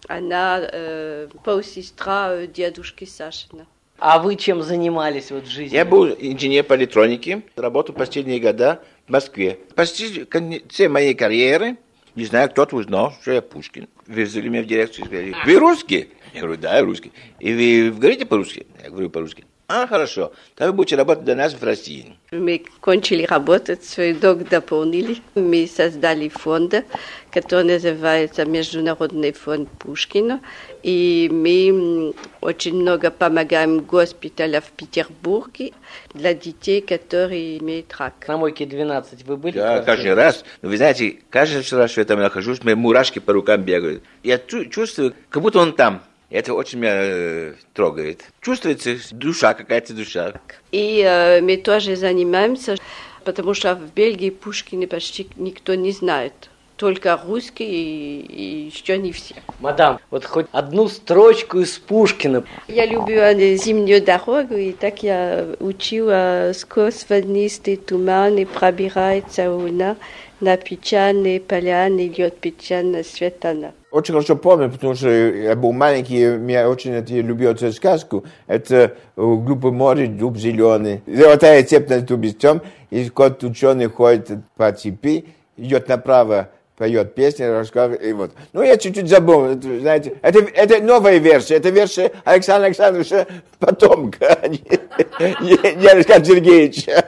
[0.08, 3.66] Она э, полсестра дедушки Сашина.
[3.98, 5.74] А вы чем занимались вот в жизни?
[5.74, 9.58] Я был инженер по электронике, работал последние года в Москве.
[9.74, 11.76] Почти в конце моей карьеры
[12.14, 13.88] не знаю, кто-то узнал, что я Пушкин.
[14.06, 16.08] Вызвали меня в дирекцию и сказали, вы русский?
[16.34, 17.12] Я говорю, да, я русский.
[17.38, 18.66] И вы говорите по-русски?
[18.82, 19.44] Я говорю по-русски.
[19.72, 20.32] А, хорошо.
[20.56, 22.16] Тогда вы будете работать для нас в России.
[22.32, 25.18] Мы кончили работать, свой долг дополнили.
[25.36, 26.84] Мы создали фонд,
[27.30, 30.40] который называется Международный фонд Пушкина.
[30.82, 35.72] И мы очень много помогаем госпиталям в Петербурге
[36.14, 38.14] для детей, которые имеют рак.
[38.26, 39.58] На Мойке 12 вы были?
[39.58, 40.44] Да, каждый раз.
[40.62, 44.02] Но вы знаете, каждый раз, что я там нахожусь, мне мурашки по рукам бегают.
[44.22, 46.02] Я чувствую, как будто он там.
[46.30, 48.24] Это очень меня э, трогает.
[48.40, 50.34] Чувствуется душа, какая-то душа.
[50.70, 52.76] И э, мы тоже занимаемся,
[53.24, 56.48] потому что в Бельгии Пушкина почти никто не знает.
[56.80, 59.34] Только русские и, и еще не все.
[59.58, 62.42] Мадам, вот хоть одну строчку из Пушкина.
[62.68, 69.96] Я люблю э, зимнюю дорогу, и так я учила сквозь воднистые туманы пробирается луна,
[70.40, 73.72] на печальные поляны льет печально светана.
[73.90, 76.16] Очень хорошо помню, потому что я был маленький,
[76.50, 78.24] я очень это, любил эту сказку.
[78.46, 81.02] Это «Глупое море, дуб зеленый».
[81.06, 85.26] Золотая цепь на дубе тем, и кот ученый ходит по цепи,
[85.58, 86.48] идет направо,
[86.80, 88.32] поет песни, рассказывает, и вот.
[88.54, 93.26] Ну, я чуть-чуть забыл, знаете, это, это новая версия, это версия Александра Александровича
[93.58, 97.04] потомка, а не, не Александра Сергеевича.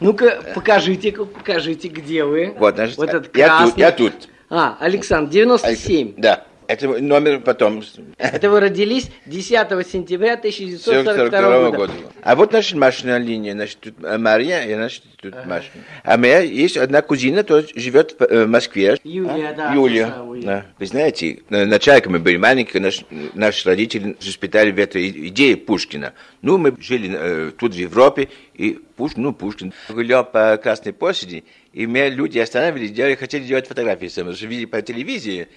[0.00, 2.52] Ну-ка, покажите-ка, покажите, где вы.
[2.58, 3.70] Вот, значит, вот этот я красный.
[3.70, 4.12] тут, я тут.
[4.50, 6.14] А, Александр, 97.
[6.16, 6.44] Да.
[6.68, 7.82] Это номер потом.
[8.18, 9.50] Это вы родились 10
[9.90, 11.76] сентября 1942 года.
[11.78, 11.92] года.
[12.22, 13.52] А вот наша машина линия.
[13.52, 15.70] Значит, тут Мария, и значит, тут Маша.
[16.04, 18.98] А у меня есть одна кузина, которая живет в Москве.
[19.02, 19.72] Юлия, да.
[19.72, 20.14] Юлия.
[20.42, 20.66] Да.
[20.78, 23.02] Вы знаете, начальник мы были маленькие, наш,
[23.32, 26.12] наши родители воспитали в этой идее Пушкина.
[26.42, 31.44] Ну, мы жили э, тут в Европе, и Пушкин, ну, Пушкин, гулял по Красной площади,
[31.72, 35.48] и меня люди останавливались, делали, хотели делать фотографии что видели по телевизии.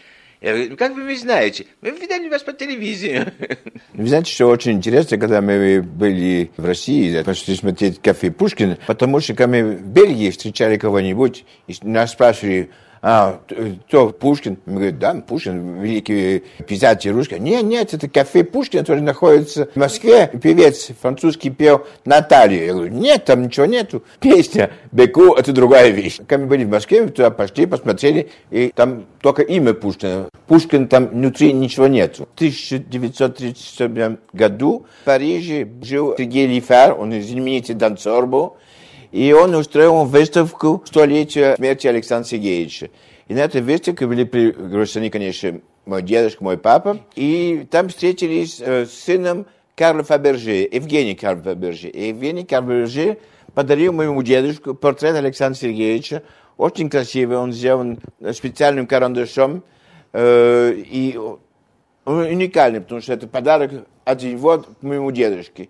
[0.41, 1.67] Я говорю, ну как вы меня знаете?
[1.81, 3.31] Мы видели вас по телевизии.
[3.93, 9.19] Вы знаете, что очень интересно, когда мы были в России, пошли смотреть кафе Пушкин, потому
[9.19, 12.71] что когда мы в Бельгии встречали кого-нибудь, и нас спрашивали,
[13.01, 13.41] а,
[13.87, 14.59] кто Пушкин?
[14.65, 17.39] Мы говорим, да, Пушкин, великий писатель русский.
[17.39, 20.27] Нет, нет, это кафе Пушкин, который находится в Москве.
[20.27, 22.65] Певец французский пел Наталью.
[22.65, 24.03] Я говорю, нет, там ничего нету.
[24.19, 26.17] Песня Беку– это другая вещь.
[26.17, 30.29] Когда мы были в Москве, мы туда пошли, посмотрели, и там только имя Пушкина.
[30.45, 32.27] Пушкин там внутри ничего нету.
[32.33, 38.57] В 1937 году в Париже жил Сергей Лифар, он знаменитый танцор был.
[39.11, 42.89] И он устроил выставку столетия смерти Александра Сергеевича.
[43.27, 46.99] И на этой выставке были приглашены, конечно, мой дедушка, мой папа.
[47.15, 49.45] И там встретились э, с сыном
[49.75, 51.89] Карла Фаберже, Евгений Карл Фаберже.
[51.89, 53.17] И Евгений Карл Фаберже
[53.53, 56.23] подарил моему дедушке портрет Александра Сергеевича.
[56.57, 57.99] Очень красивый, он сделан
[58.33, 59.63] специальным карандашом.
[60.13, 61.17] Э, и
[62.05, 63.71] уникальный, потому что это подарок
[64.05, 65.69] от него к моему дедушке.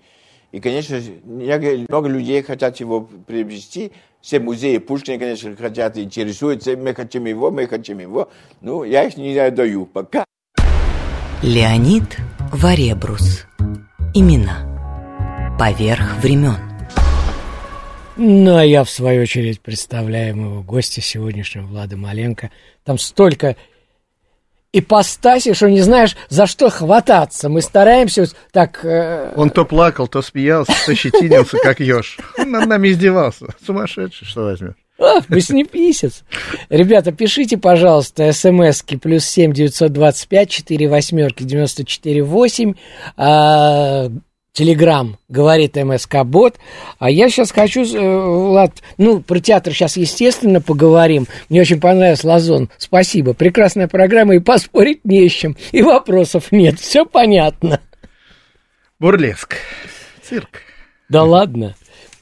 [0.51, 3.91] И, конечно, много людей хотят его приобрести.
[4.21, 6.75] Все музеи Пушкина, конечно, хотят, интересуются.
[6.75, 8.29] Мы хотим его, мы хотим его.
[8.59, 10.25] Ну, я их не даю пока.
[11.41, 12.17] Леонид
[12.51, 13.45] Варебрус.
[14.13, 15.57] Имена.
[15.57, 16.57] Поверх времен.
[18.17, 22.51] Ну, а я, в свою очередь, представляю моего гостя сегодняшнего, Влада Маленко.
[22.83, 23.55] Там столько
[24.73, 27.49] ипостаси, что не знаешь, за что хвататься.
[27.49, 28.85] Мы стараемся так...
[28.85, 29.33] Э...
[29.35, 32.17] Он то плакал, то смеялся, то щетинился, как еж.
[32.37, 33.47] Он над нами издевался.
[33.65, 34.75] Сумасшедший, что возьмешь.
[34.99, 36.23] А, Восьмиписец.
[36.69, 42.75] Ребята, пишите, пожалуйста, смски плюс семь девятьсот двадцать пять четыре восьмерки девяносто четыре восемь.
[44.53, 46.57] Телеграм, говорит МСК Бот.
[46.99, 51.27] А я сейчас хочу, э, Влад, ну, про театр сейчас, естественно, поговорим.
[51.49, 52.69] Мне очень понравился Лазон.
[52.77, 53.33] Спасибо.
[53.33, 55.55] Прекрасная программа, и поспорить не с чем.
[55.71, 56.79] И вопросов нет.
[56.79, 57.79] Все понятно.
[58.99, 59.55] Бурлеск.
[60.21, 60.61] Цирк.
[61.07, 61.75] Да ладно.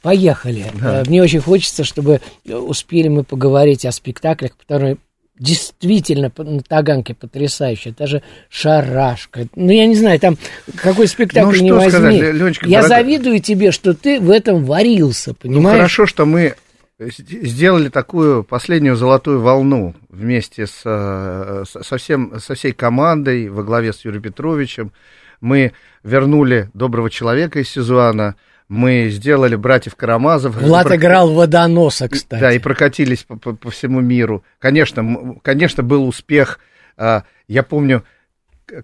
[0.04, 0.66] Поехали.
[0.76, 1.04] Да.
[1.08, 4.98] Мне очень хочется, чтобы успели мы поговорить о спектаклях, которые
[5.40, 7.94] действительно на Таганке потрясающая.
[7.98, 9.48] Даже шарашка.
[9.56, 10.38] Ну, я не знаю, там
[10.76, 11.90] какой спектакль ну, не возьми.
[11.90, 13.04] Сказать, Ленечка, я дорогой...
[13.04, 15.64] завидую тебе, что ты в этом варился, понимаешь?
[15.64, 16.56] Ну, хорошо, что мы
[17.00, 23.94] сделали такую последнюю золотую волну вместе с, э, со, всем, со всей командой во главе
[23.94, 24.92] с Юрием Петровичем.
[25.40, 25.72] Мы
[26.04, 28.36] вернули доброго человека из Сизуана,
[28.70, 30.56] мы сделали братьев Карамазов.
[30.56, 30.98] Влад прок...
[30.98, 32.40] играл водоноса, кстати.
[32.40, 34.44] Да, и прокатились по, по, по всему миру.
[34.60, 36.60] Конечно, конечно, был успех.
[36.96, 38.04] А, я помню,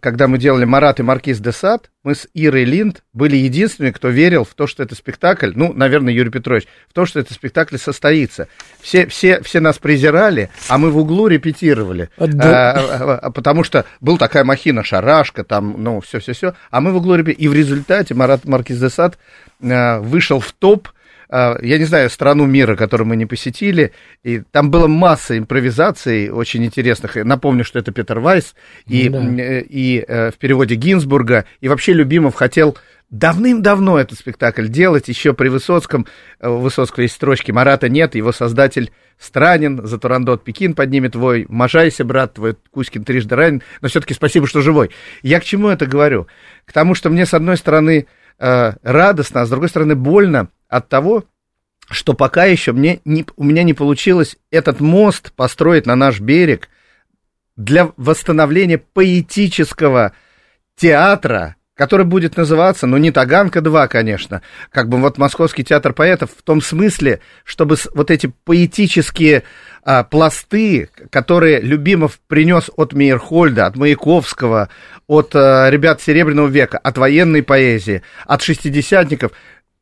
[0.02, 4.10] когда мы делали «Марат и Маркиз де Сад», мы с Ирой Линд были единственными, кто
[4.10, 7.78] верил в то, что это спектакль, ну, наверное, Юрий Петрович, в то, что этот спектакль
[7.78, 8.48] состоится.
[8.82, 12.74] Все, все, все нас презирали, а мы в углу репетировали, Да.
[12.74, 16.98] а, а, а, потому что был такая махина, шарашка, там, ну, все-все-все, а мы в
[16.98, 17.46] углу репетировали.
[17.46, 19.18] И в результате Марат Маркиз де Сад
[19.62, 20.95] а, вышел в топ а,
[21.30, 23.92] я не знаю, страну мира, которую мы не посетили,
[24.24, 27.16] и там была масса импровизаций очень интересных.
[27.16, 28.56] Напомню, что это Петер Вайс,
[28.88, 29.20] и, Да.
[29.20, 32.78] э, и э, в переводе Гинзбурга, и вообще Любимов хотел
[33.10, 36.06] давным-давно этот спектакль делать, еще при Высоцком,
[36.40, 41.46] э, у Высоцкого есть строчки, Марата нет, его создатель странен, за Турандот Пекин поднимет вой,
[41.50, 44.92] можайся, брат, твой Кузькин трижды ранен, но все-таки спасибо, что живой.
[45.22, 46.28] Я к чему это говорю?
[46.66, 48.08] К тому, что мне, с одной стороны,
[48.38, 51.24] радостно, а с другой стороны, больно от того,
[51.90, 56.70] что пока еще мне не, у меня не получилось этот мост построить на наш берег
[57.56, 60.14] для восстановления поэтического
[60.76, 66.42] театра, который будет называться, ну, не Таганка-2, конечно, как бы вот Московский театр поэтов в
[66.42, 69.44] том смысле, чтобы вот эти поэтические
[69.84, 74.70] а, пласты, которые Любимов принес от Мейерхольда, от Маяковского,
[75.08, 79.34] от а, ребят Серебряного века, от военной поэзии, от шестидесятников,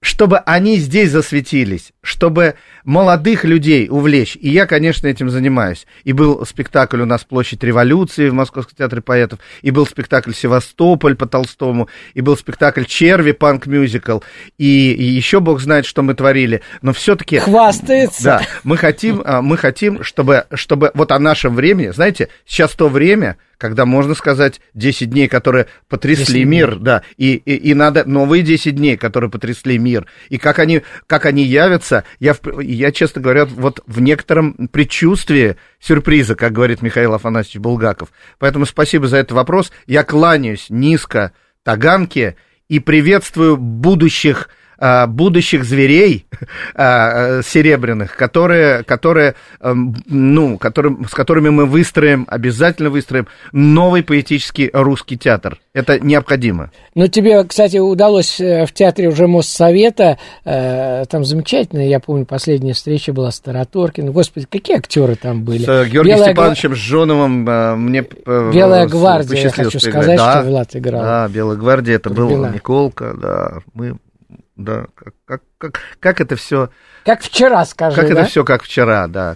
[0.03, 4.37] чтобы они здесь засветились, чтобы молодых людей увлечь.
[4.39, 5.87] И я, конечно, этим занимаюсь.
[6.03, 11.15] И был спектакль у нас «Площадь революции» в Московском театре поэтов, и был спектакль «Севастополь»
[11.15, 14.19] по Толстому, и был спектакль «Черви» панк-мюзикл,
[14.57, 16.61] и, и еще бог знает, что мы творили.
[16.81, 17.39] Но все-таки...
[17.39, 18.23] Хвастается.
[18.23, 22.89] Да, мы хотим, а, мы хотим, чтобы, чтобы вот о нашем времени, знаете, сейчас то
[22.89, 26.43] время, когда можно сказать 10 дней, которые потрясли 10 дней.
[26.43, 30.81] мир, да, и, и, и надо новые 10 дней, которые потрясли мир, и как они,
[31.07, 36.82] как они явятся, я, в- я, честно говоря, вот в некотором предчувствии сюрприза, как говорит
[36.82, 38.10] Михаил Афанасьевич Булгаков.
[38.39, 39.71] Поэтому спасибо за этот вопрос.
[39.86, 42.36] Я кланяюсь низко Таганке
[42.67, 44.49] и приветствую будущих
[45.07, 46.25] будущих зверей
[46.75, 54.03] а, э, серебряных, которые, которые, эм, ну, которым, с которыми мы выстроим, обязательно выстроим новый
[54.03, 55.59] поэтический русский театр.
[55.73, 56.71] Это необходимо.
[56.95, 62.73] Ну, тебе, кстати, удалось э, в театре уже Моссовета, э, там замечательно, я помню, последняя
[62.73, 64.11] встреча была с Тараторкиным.
[64.13, 65.63] Господи, какие актеры там были?
[65.63, 70.41] С э, Георгием Белая Степановичем Жжоновым э, мне э, Белая гвардия, я хочу сказать, Да,
[70.41, 71.01] что Влад играл.
[71.01, 72.53] Да, Белая гвардия, это был Турбина.
[72.53, 73.97] Николка, да, мы,
[74.55, 76.69] да, как, как, как, как это все
[77.05, 78.21] Как вчера, скажи, Как да?
[78.21, 79.35] это все как вчера, да.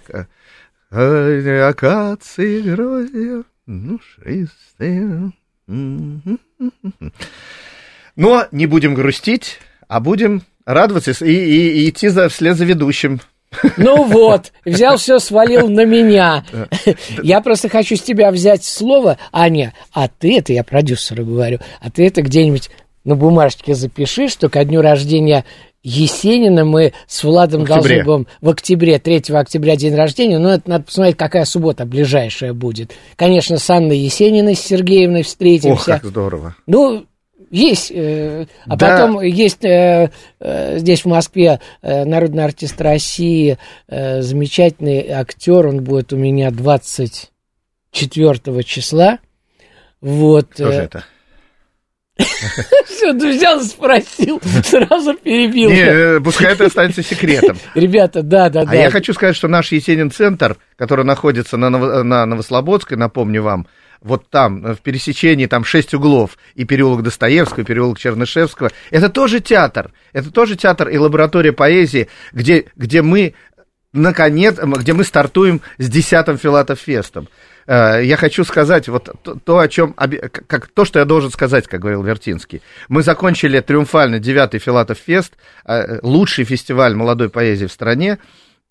[0.91, 5.31] Акации грозья, душистые.
[8.15, 13.19] Но не будем грустить, а будем радоваться и, и- и идти за, вслед за ведущим.
[13.77, 16.43] Ну вот, взял все, свалил на меня.
[17.23, 21.89] Я просто хочу с тебя взять слово, Аня, а ты это, я продюсеру говорю, а
[21.89, 22.69] ты это где-нибудь
[23.07, 25.45] на бумажке запиши, что ко дню рождения
[25.81, 30.83] Есенина мы с Владом должны будем в октябре, 3 октября день рождения, но это надо
[30.83, 32.91] посмотреть, какая суббота ближайшая будет.
[33.15, 35.85] Конечно, с Анной Есениной, с Сергеевной Ох, встретимся.
[35.85, 36.57] как здорово.
[36.67, 37.05] Ну,
[37.49, 38.97] есть, э, а Да.
[38.97, 45.81] потом есть э, э, здесь в Москве э, народный артист России, э, замечательный актер, он
[45.81, 49.19] будет у меня 24 числа.
[50.01, 50.47] Вот.
[50.51, 51.05] Кто же э, это?
[52.85, 55.69] Все, ты взял спросил, сразу перебил.
[55.69, 57.57] Не, э, пускай это останется секретом.
[57.75, 58.71] Ребята, да, да, да.
[58.71, 63.67] А я хочу сказать, что наш Есенин-центр, который находится на, на Новослободской, напомню вам,
[64.01, 69.09] вот там, э, в пересечении, там шесть углов, и переулок Достоевского, и переулок Чернышевского, это
[69.09, 73.33] тоже театр, это тоже театр и лаборатория поэзии, где, где мы,
[73.93, 77.27] наконец, где мы стартуем с десятым Филатов-фестом.
[77.67, 79.09] Э, Я хочу сказать вот
[79.43, 82.61] то, о чем, как, то, что я должен сказать, как говорил Вертинский.
[82.87, 85.33] Мы закончили триумфально девятый Филатов фест,
[85.65, 88.17] э, лучший фестиваль молодой поэзии в стране,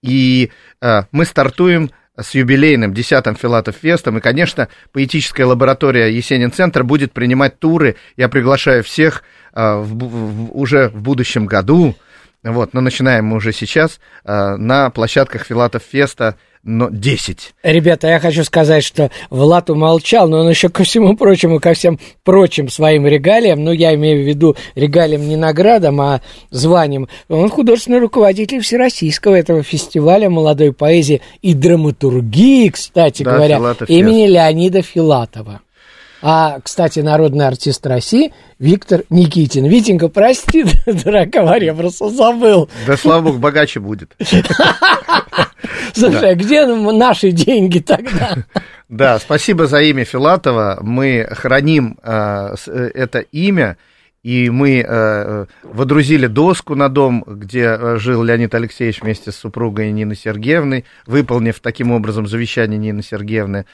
[0.02, 7.12] и э, мы стартуем с юбилейным 10-м Филатов Фестом, и, конечно, поэтическая лаборатория Есенин-центр будет
[7.12, 7.96] принимать туры.
[8.16, 11.94] Я приглашаю всех в в- уже в будущем году,
[12.42, 17.54] вот, но начинаем мы уже сейчас, на площадках Филатов Феста но 10.
[17.62, 21.98] Ребята, я хочу сказать, что Влад умолчал, но он еще ко всему прочему, ко всем
[22.24, 28.00] прочим своим регалиям, ну, я имею в виду регалиям не наградам, а званием, он художественный
[28.00, 35.60] руководитель Всероссийского этого фестиваля молодой поэзии и драматургии, кстати Да, говоря, Филатов имени Леонида Филатова.
[36.22, 39.66] А, кстати, народный артист России Виктор Никитин.
[39.66, 42.68] Витенька, прости, дорогая Мария, просто забыл.
[42.86, 44.16] Да, слава богу, богаче будет.
[45.96, 48.36] Слушай, а где наши деньги тогда?
[48.88, 50.78] Да, спасибо за имя Филатова.
[50.80, 53.78] Мы храним э, э, это имя,
[54.22, 59.90] и мы э, водрузили доску на дом, где э, жил Леонид Алексеевич вместе с супругой
[59.90, 63.66] Ниной Сергеевной, выполнив таким образом завещание Нины Сергеевны.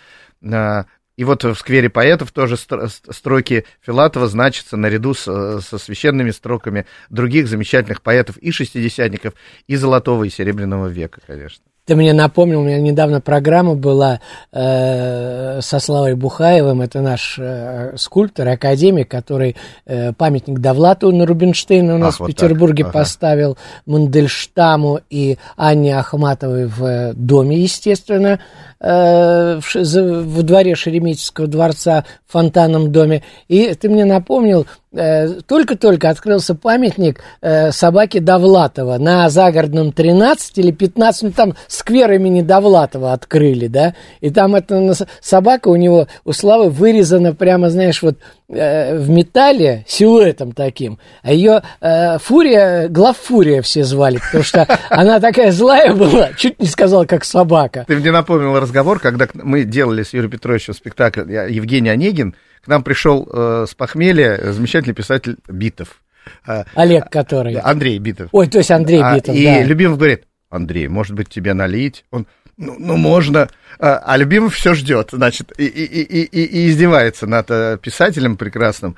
[0.43, 0.85] Э,
[1.17, 5.25] и вот в сквере поэтов тоже строки Филатова значатся наряду с,
[5.61, 9.35] со священными строками других замечательных поэтов и шестидесятников,
[9.67, 11.65] и золотого, и серебряного века, конечно.
[11.85, 14.21] Ты мне напомнил, у меня недавно программа была
[14.53, 21.97] э, со Славой Бухаевым, это наш э, скульптор, академик, который э, памятник Довлатову на Рубинштейна
[21.97, 22.93] у нас Ах, в вот Петербурге ага.
[22.93, 28.39] поставил, Мандельштаму и Анне Ахматовой в э, доме, естественно,
[28.83, 33.23] э, в, дворе Шереметьевского дворца, в фонтанном доме.
[33.49, 40.71] И ты мне напомнил, Э, только-только открылся памятник э, собаке Довлатова на Загородном 13 или
[40.71, 46.33] 15, ну там сквер имени Довлатова открыли, да, и там эта собака у него, у
[46.33, 48.19] Славы, вырезана прямо, знаешь, вот
[48.53, 55.53] э, в металле силуэтом таким, а ее Фурия, главфурия все звали, потому что она такая
[55.53, 57.85] злая была, чуть не сказал, как собака.
[57.89, 62.35] Ты мне напомнил разговор, когда мы делали с Юрием Петровичем спектакль Евгений Онегин,
[62.65, 66.01] к нам пришел э, с похмелья замечательный писатель Битов.
[66.47, 67.55] А, Олег который.
[67.57, 68.29] Андрей Битов.
[68.33, 69.63] Ой, то есть Андрей а, Битов, И да.
[69.65, 72.05] Любимов говорит, Андрей, может быть, тебе налить?
[72.11, 72.27] Он,
[72.63, 73.49] ну, ну можно.
[73.79, 78.37] А, а Любимов все ждет, значит, и, и, и, и, и издевается над э, писателем
[78.37, 78.97] прекрасным.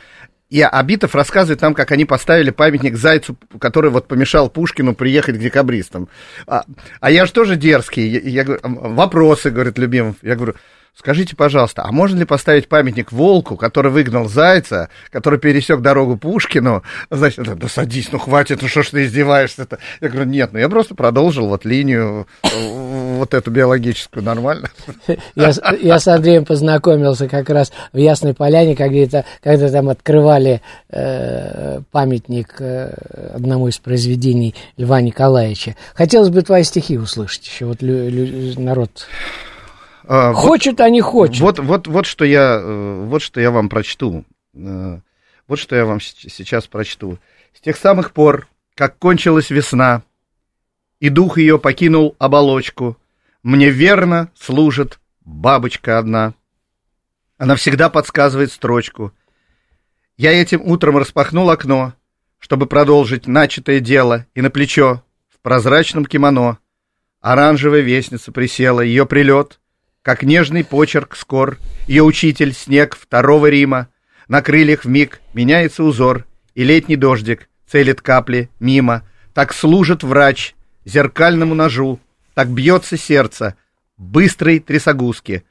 [0.50, 5.40] И Абитов рассказывает нам, как они поставили памятник Зайцу, который вот помешал Пушкину приехать к
[5.40, 6.08] декабристам.
[6.46, 6.64] А,
[7.00, 8.06] а я же тоже дерзкий.
[8.06, 10.16] Я, я говорю, вопросы, говорит Любимов.
[10.22, 10.54] Я говорю,
[10.96, 16.84] Скажите, пожалуйста, а можно ли поставить памятник волку, который выгнал зайца, который пересек дорогу Пушкину?
[17.10, 19.80] Значит, да садись, ну хватит, ну что ж ты издеваешься-то?
[20.00, 22.48] Я говорю, нет, ну я просто продолжил вот линию э,
[23.16, 24.70] вот эту биологическую, нормально.
[25.34, 30.60] Я, я с Андреем познакомился как раз в Ясной Поляне, когда, когда там открывали
[30.90, 35.76] э, памятник э, одному из произведений Льва Николаевича.
[35.94, 39.06] Хотелось бы твои стихи услышать еще, вот лю, лю, народ
[40.06, 41.40] а, хочет, а не хочет.
[41.40, 44.24] Вот, вот, вот, что я, э, вот что я вам прочту.
[44.54, 44.98] Э,
[45.48, 47.18] вот что я вам сейчас прочту.
[47.54, 50.02] С тех самых пор, как кончилась весна,
[51.00, 52.96] и дух ее покинул оболочку,
[53.44, 56.34] мне верно служит бабочка одна.
[57.38, 59.12] Она всегда подсказывает строчку.
[60.16, 61.94] Я этим утром распахнул окно,
[62.40, 66.58] чтобы продолжить начатое дело, и на плечо, в прозрачном кимоно,
[67.20, 69.60] оранжевая вестница присела, ее прилет—
[70.04, 71.56] как нежный почерк скор,
[71.88, 73.88] ее учитель снег второго Рима,
[74.28, 81.54] на крыльях миг меняется узор, и летний дождик целит капли мимо, так служит врач зеркальному
[81.54, 82.00] ножу,
[82.34, 83.56] так бьется сердце
[83.96, 85.44] быстрой трясогузки.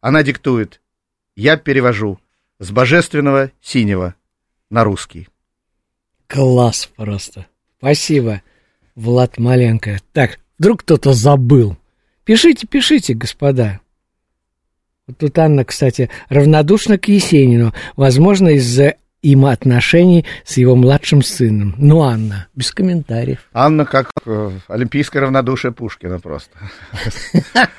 [0.00, 0.80] Она диктует,
[1.36, 2.18] я перевожу
[2.58, 4.14] с божественного синего
[4.70, 5.28] на русский.
[6.26, 7.46] Класс просто.
[7.78, 8.42] Спасибо,
[8.94, 10.00] Влад Маленко.
[10.12, 11.76] Так, вдруг кто-то забыл.
[12.24, 13.80] Пишите, пишите, господа.
[15.18, 21.74] Тут Анна, кстати, равнодушна к Есенину, возможно, из-за им отношений с его младшим сыном.
[21.78, 23.40] Ну, Анна, без комментариев.
[23.52, 26.56] Анна как э, олимпийское равнодушие Пушкина просто.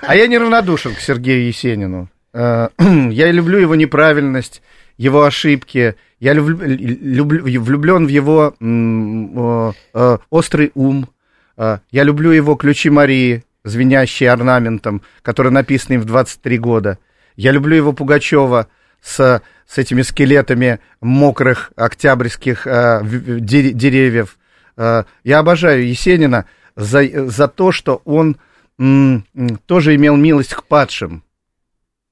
[0.02, 2.10] А я не равнодушен к Сергею Есенину.
[2.34, 4.62] Э, я люблю его неправильность,
[4.98, 5.96] его ошибки.
[6.20, 11.10] Я влюблен в его э, острый ум.
[11.58, 16.98] Я люблю его ключи Марии, звенящие орнаментом, которые написаны в 23 года.
[17.36, 18.68] Я люблю его Пугачева
[19.02, 24.38] с, с этими скелетами мокрых октябрьских э, деревьев.
[24.78, 26.46] Э, я обожаю Есенина
[26.76, 28.38] за, за то, что он
[28.80, 29.26] м,
[29.66, 31.24] тоже имел милость к падшим.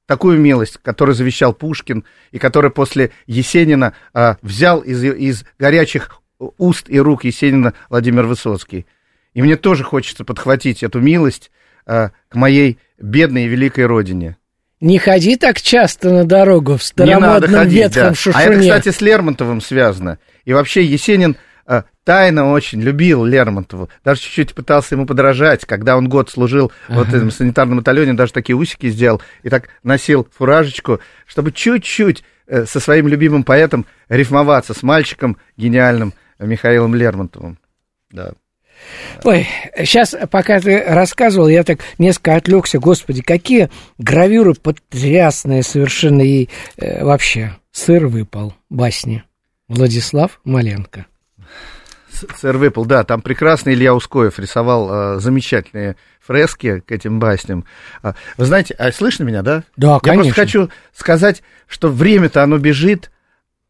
[0.05, 6.21] Такую милость, которую завещал Пушкин, и который после Есенина э, взял из, из горячих
[6.57, 8.87] уст и рук Есенина Владимир Высоцкий.
[9.33, 11.51] И мне тоже хочется подхватить эту милость
[11.85, 14.38] э, к моей бедной и великой родине.
[14.81, 18.15] Не ходи так часто на дорогу в старомодном ходить, ветхом да.
[18.15, 18.45] шушуне.
[18.45, 20.19] А это, кстати, с Лермонтовым связано.
[20.45, 21.35] И вообще Есенин
[21.67, 23.89] э, тайно очень любил Лермонтову.
[24.05, 25.65] Даже чуть-чуть пытался ему подражать.
[25.65, 26.99] Когда он год служил ага.
[26.99, 32.65] вот этом санитарном батальоне, даже такие усики сделал и так носил фуражечку, чтобы чуть-чуть э,
[32.65, 37.59] со своим любимым поэтом рифмоваться с мальчиком гениальным Михаилом Лермонтовым.
[38.11, 38.31] Да.
[39.23, 42.79] Ой, сейчас, пока ты рассказывал, я так несколько отвлекся.
[42.79, 47.55] Господи, какие гравюры потрясные совершенно и э, вообще.
[47.71, 49.23] Сыр выпал, басни.
[49.67, 51.05] Владислав Маленко.
[52.37, 57.65] Сэр Выпал, да, там прекрасный Илья Ускоев рисовал э, замечательные фрески к этим басням.
[58.01, 59.63] А, вы знаете, а слышно меня, да?
[59.77, 60.23] Да, Я конечно.
[60.23, 63.11] просто хочу сказать, что время-то оно бежит,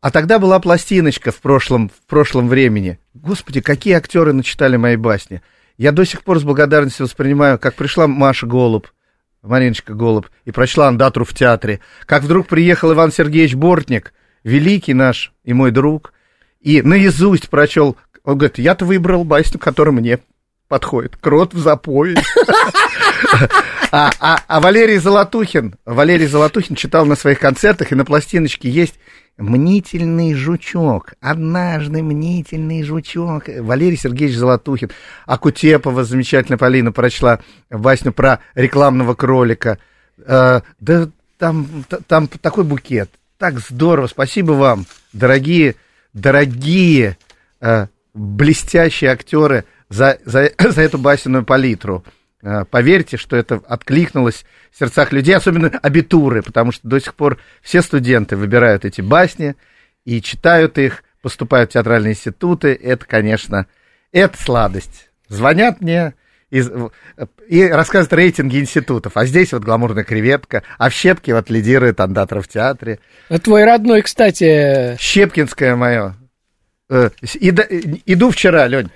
[0.02, 3.00] а тогда была пластиночка в прошлом, в прошлом времени.
[3.14, 5.42] Господи, какие актеры начитали мои басни.
[5.78, 8.90] Я до сих пор с благодарностью воспринимаю, как пришла Маша Голуб,
[9.42, 11.80] Мариночка Голуб, и прочла андатру в театре.
[12.06, 16.14] Как вдруг приехал Иван Сергеевич Бортник, великий наш и мой друг,
[16.62, 17.98] и наизусть прочел.
[18.24, 20.20] Он говорит, я-то выбрал басню, которая мне
[20.68, 21.18] подходит.
[21.18, 22.16] Крот в запое.
[23.92, 29.00] А, а, а Валерий Золотухин, Валерий Золотухин читал на своих концертах, и на пластиночке есть
[29.38, 31.14] мнительный жучок.
[31.22, 33.46] Однажды мнительный жучок.
[33.48, 34.92] Валерий Сергеевич Золотухин.
[35.26, 39.80] А Кутепова, замечательная Полина, прочла басню про рекламного кролика.
[40.20, 41.10] Э, да
[41.40, 43.10] там, там такой букет.
[43.38, 44.08] Так здорово.
[44.08, 45.76] Спасибо вам, дорогие,
[46.14, 47.18] дорогие,
[47.62, 52.04] э, блестящие актеры, за, за, за эту басенную палитру.
[52.42, 57.38] Э, Поверьте, что это откликнулось в сердцах людей, особенно абитуры, потому что до сих пор
[57.62, 59.56] все студенты выбирают эти басни
[60.06, 62.74] и читают их, поступают в театральные институты.
[62.82, 63.68] Это, конечно,
[64.12, 65.10] это сладость.
[65.28, 66.14] Звонят мне
[66.50, 66.72] из-
[67.48, 69.18] и рассказывают рейтинги институтов.
[69.18, 73.00] А здесь вот гламурная креветка, а в Щепке вот лидирует андатор в театре.
[73.28, 76.16] А Твой родной, кстати, Щепкинское мое.
[76.90, 77.10] Э,
[78.06, 78.90] Иду вчера, Лень,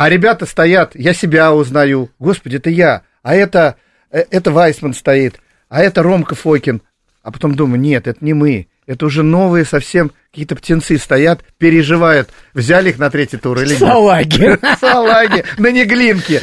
[0.00, 2.08] а ребята стоят, я себя узнаю.
[2.18, 3.02] Господи, это я.
[3.22, 3.76] А это,
[4.10, 5.38] э, это Вайсман стоит,
[5.68, 6.80] а это Ромка Фокин.
[7.22, 8.68] А потом думаю, нет, это не мы.
[8.86, 13.78] Это уже новые совсем какие-то птенцы стоят, переживают, взяли их на третий тур или нет.
[13.78, 14.58] салаги.
[14.80, 16.40] Салаги на Неглинке.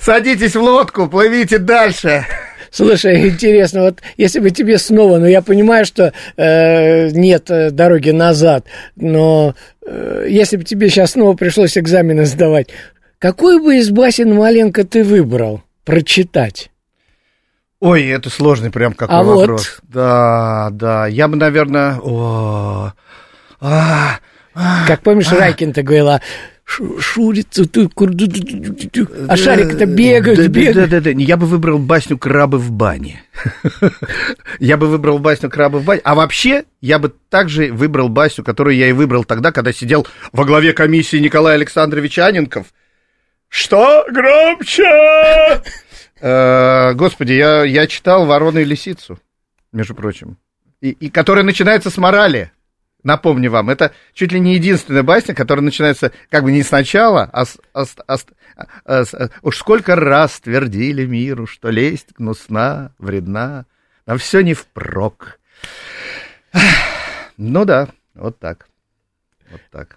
[0.00, 2.26] Садитесь в лодку, плывите дальше.
[2.70, 8.10] Слушай, интересно, вот если бы тебе снова, ну я понимаю, что э, нет э, дороги
[8.10, 8.66] назад,
[8.96, 9.54] но
[9.86, 12.68] э, если бы тебе сейчас снова пришлось экзамены сдавать,
[13.18, 16.70] какой бы из басен Маленко ты выбрал прочитать?
[17.80, 19.40] Ой, это сложный прям какой А вот.
[19.40, 19.80] вопрос.
[19.82, 21.98] Да, да, я бы, наверное...
[22.02, 22.92] О,
[23.58, 24.18] а,
[24.54, 26.22] а, Как помнишь, Райкин-то говорила, «Шу-
[27.00, 29.26] шурится, ту- курду- ду- ду- ду- ду».
[29.28, 30.90] а шарик-то бегают, да, да, бегают.
[30.90, 33.22] Да, да, да, я бы выбрал басню «Крабы в бане».
[34.60, 36.00] Я бы выбрал басню «Крабы в бане».
[36.04, 40.44] А вообще, я бы также выбрал басню, которую я и выбрал тогда, когда сидел во
[40.44, 42.66] главе комиссии Николай Александрович Аненков.
[43.48, 44.84] Что громче?
[46.22, 49.18] Э, Господи, я, я читал «Ворону и лисицу»,
[49.72, 50.36] между прочим.
[50.82, 52.52] И, и которая начинается с морали.
[53.02, 57.44] Напомню вам, это чуть ли не единственная басня, которая начинается как бы не сначала, а,
[57.46, 58.26] с- а с- а с-
[58.84, 63.64] а с- а- уж сколько раз твердили миру, что лесть гнусна, вредна,
[64.06, 65.38] нам все не впрок.
[67.38, 68.68] Ну да, вот так.
[69.50, 69.96] Вот так.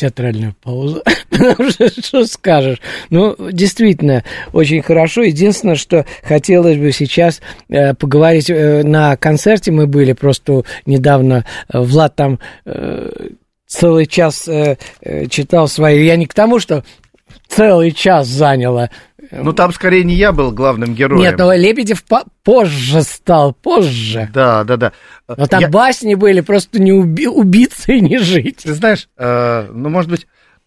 [0.00, 1.02] Театральную паузу.
[1.30, 2.80] Потому что что скажешь?
[3.10, 5.22] Ну, действительно, очень хорошо.
[5.22, 9.70] Единственное, что хотелось бы сейчас э, поговорить э, на концерте.
[9.70, 11.44] Мы были просто недавно.
[11.72, 13.10] э, Влад там э,
[13.66, 16.04] целый час э, э, читал свои.
[16.04, 16.82] Я не к тому, что
[17.48, 18.90] целый час заняло.
[19.30, 21.20] Ну там скорее не я был главным героем.
[21.22, 24.28] Нет, но Лебедев по- позже стал, позже.
[24.32, 24.92] Да, да, да.
[25.28, 28.58] Но там Я- басни были, просто не уби- убиться и не жить.
[28.64, 30.26] Ты знаешь, э, ну, может быть,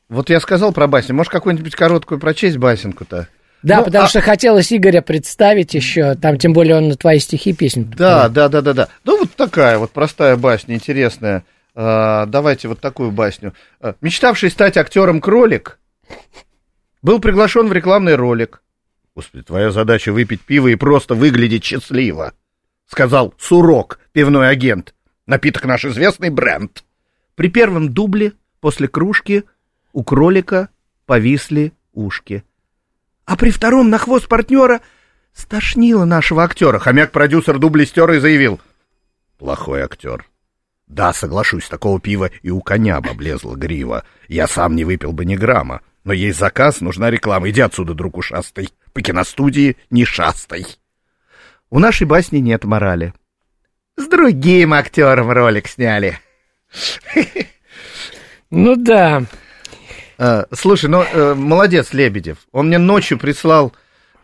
[0.09, 3.27] вот я сказал про басню, может, какую-нибудь короткую прочесть басенку-то?
[3.63, 7.19] Да, Ну, потому а- что хотелось Игоря представить еще, там тем более он на твои
[7.19, 7.85] стихи песню.
[7.97, 8.87] Да, да, да, да, да.
[9.05, 11.43] Ну, вот такая вот простая басня, интересная.
[11.75, 13.53] Э, давайте вот такую басню.
[13.81, 15.79] Э, Мечтавший стать актером кролик
[17.03, 18.63] был приглашен в рекламный ролик.
[19.15, 22.33] Господи, твоя задача выпить пиво и просто выглядеть счастливо,
[22.87, 24.95] сказал Сурок, пивной агент.
[25.27, 26.83] Напиток наш известный бренд.
[27.35, 29.43] При первом дубле после кружки
[29.91, 30.69] у кролика
[31.05, 32.43] повисли ушки.
[33.25, 34.81] А при втором на хвост партнера
[35.33, 36.79] стошнило нашего актера.
[36.79, 38.59] Хомяк-продюсер дубли стер и заявил.
[39.37, 40.25] Плохой актер.
[40.87, 44.03] Да, соглашусь, такого пива и у коня бы облезла грива.
[44.27, 45.81] Я сам не выпил бы ни грамма.
[46.03, 47.49] Но есть заказ, нужна реклама.
[47.49, 48.69] Иди отсюда, друг ушастый.
[48.93, 50.65] По киностудии не шастай.
[51.69, 53.13] У нашей басни нет морали.
[53.95, 56.19] С другим актером ролик сняли.
[58.49, 59.23] Ну да.
[60.17, 62.37] Э, слушай, ну, э, молодец, Лебедев.
[62.51, 63.73] Он мне ночью прислал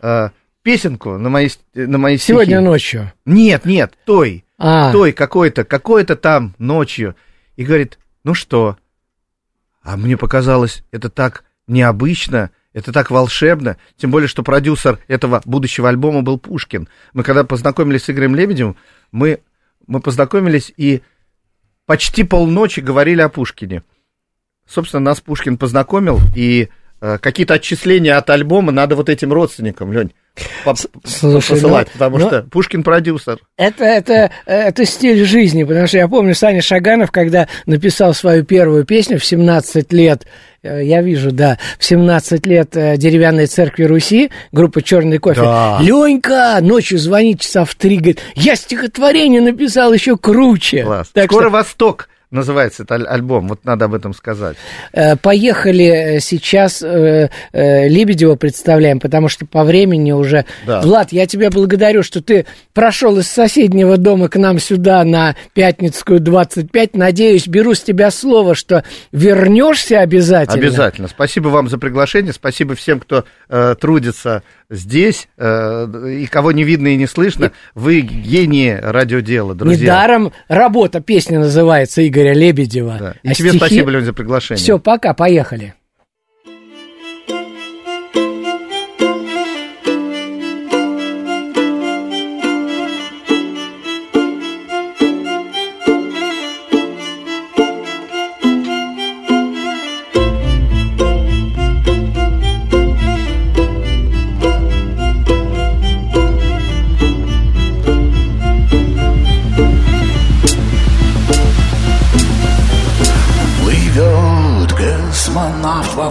[0.01, 0.29] э,
[0.61, 2.33] песенку на мои, на мои стихи.
[2.33, 3.11] Сегодня ночью.
[3.25, 4.45] Нет, нет, той.
[4.57, 7.15] А, Той какой-то, какой-то там ночью.
[7.55, 8.77] И говорит, ну что?
[9.81, 13.77] А мне показалось, это так необычно, это так волшебно.
[13.97, 16.87] Тем более, что продюсер этого будущего альбома был Пушкин.
[17.13, 18.75] Мы когда познакомились с Игорем Лебедевым,
[19.11, 19.39] мы,
[19.87, 21.01] мы познакомились и
[21.85, 23.83] почти полночи говорили о Пушкине.
[24.67, 26.69] собственно, нас Пушкин познакомил, и
[27.01, 30.13] э, какие-то отчисления от альбома надо вот этим родственникам, Лень,
[31.03, 33.39] Слушай, посылать, ну, потому ну, что Пушкин продюсер.
[33.57, 38.85] Это, это, это стиль жизни, потому что я помню, Саня Шаганов, когда написал свою первую
[38.85, 40.27] песню в 17 лет,
[40.63, 45.41] я вижу, да, в 17 лет э, деревянной церкви Руси, группа «Черный кофе».
[45.41, 45.77] Да.
[45.81, 50.83] Ленька ночью звонит часа в три, говорит, я стихотворение написал еще круче.
[50.83, 51.09] Класс.
[51.13, 54.57] Так Скоро что, Восток называется это аль- альбом, вот надо об этом сказать.
[54.93, 60.45] э, поехали э, сейчас э, Лебедева представляем, потому что по времени уже...
[60.65, 60.81] Да.
[60.81, 66.19] Влад, я тебя благодарю, что ты прошел из соседнего дома к нам сюда на Пятницкую
[66.19, 66.95] 25.
[66.95, 70.57] Надеюсь, беру с тебя слово, что вернешься обязательно.
[70.57, 71.07] Обязательно.
[71.07, 75.87] Спасибо вам за приглашение, спасибо всем, кто э, трудится здесь, э,
[76.21, 77.51] и кого не видно и не слышно.
[77.73, 79.83] Вы гении радиодела, друзья.
[79.83, 82.97] Недаром работа, песня называется Игоря Лебедева.
[82.99, 83.15] Да.
[83.23, 84.61] И А тебе стихи- спасибо, Лень, за приглашение.
[84.61, 85.73] Все, пока, поехали.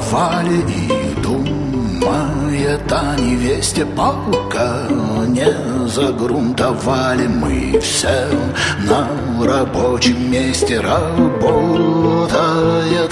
[0.08, 4.86] Космонавт в овале и думает о невесте, пока
[5.26, 5.52] не
[5.88, 8.28] загрунтовали мы все
[8.88, 9.08] на
[9.44, 10.80] рабочем месте.
[10.80, 12.30] Работает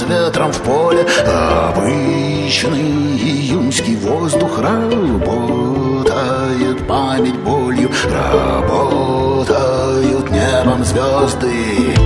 [0.09, 4.59] ветром в поле обычный июньский воздух.
[4.59, 5.57] Работает
[6.87, 7.91] память болью
[8.95, 12.06] работают небом звезды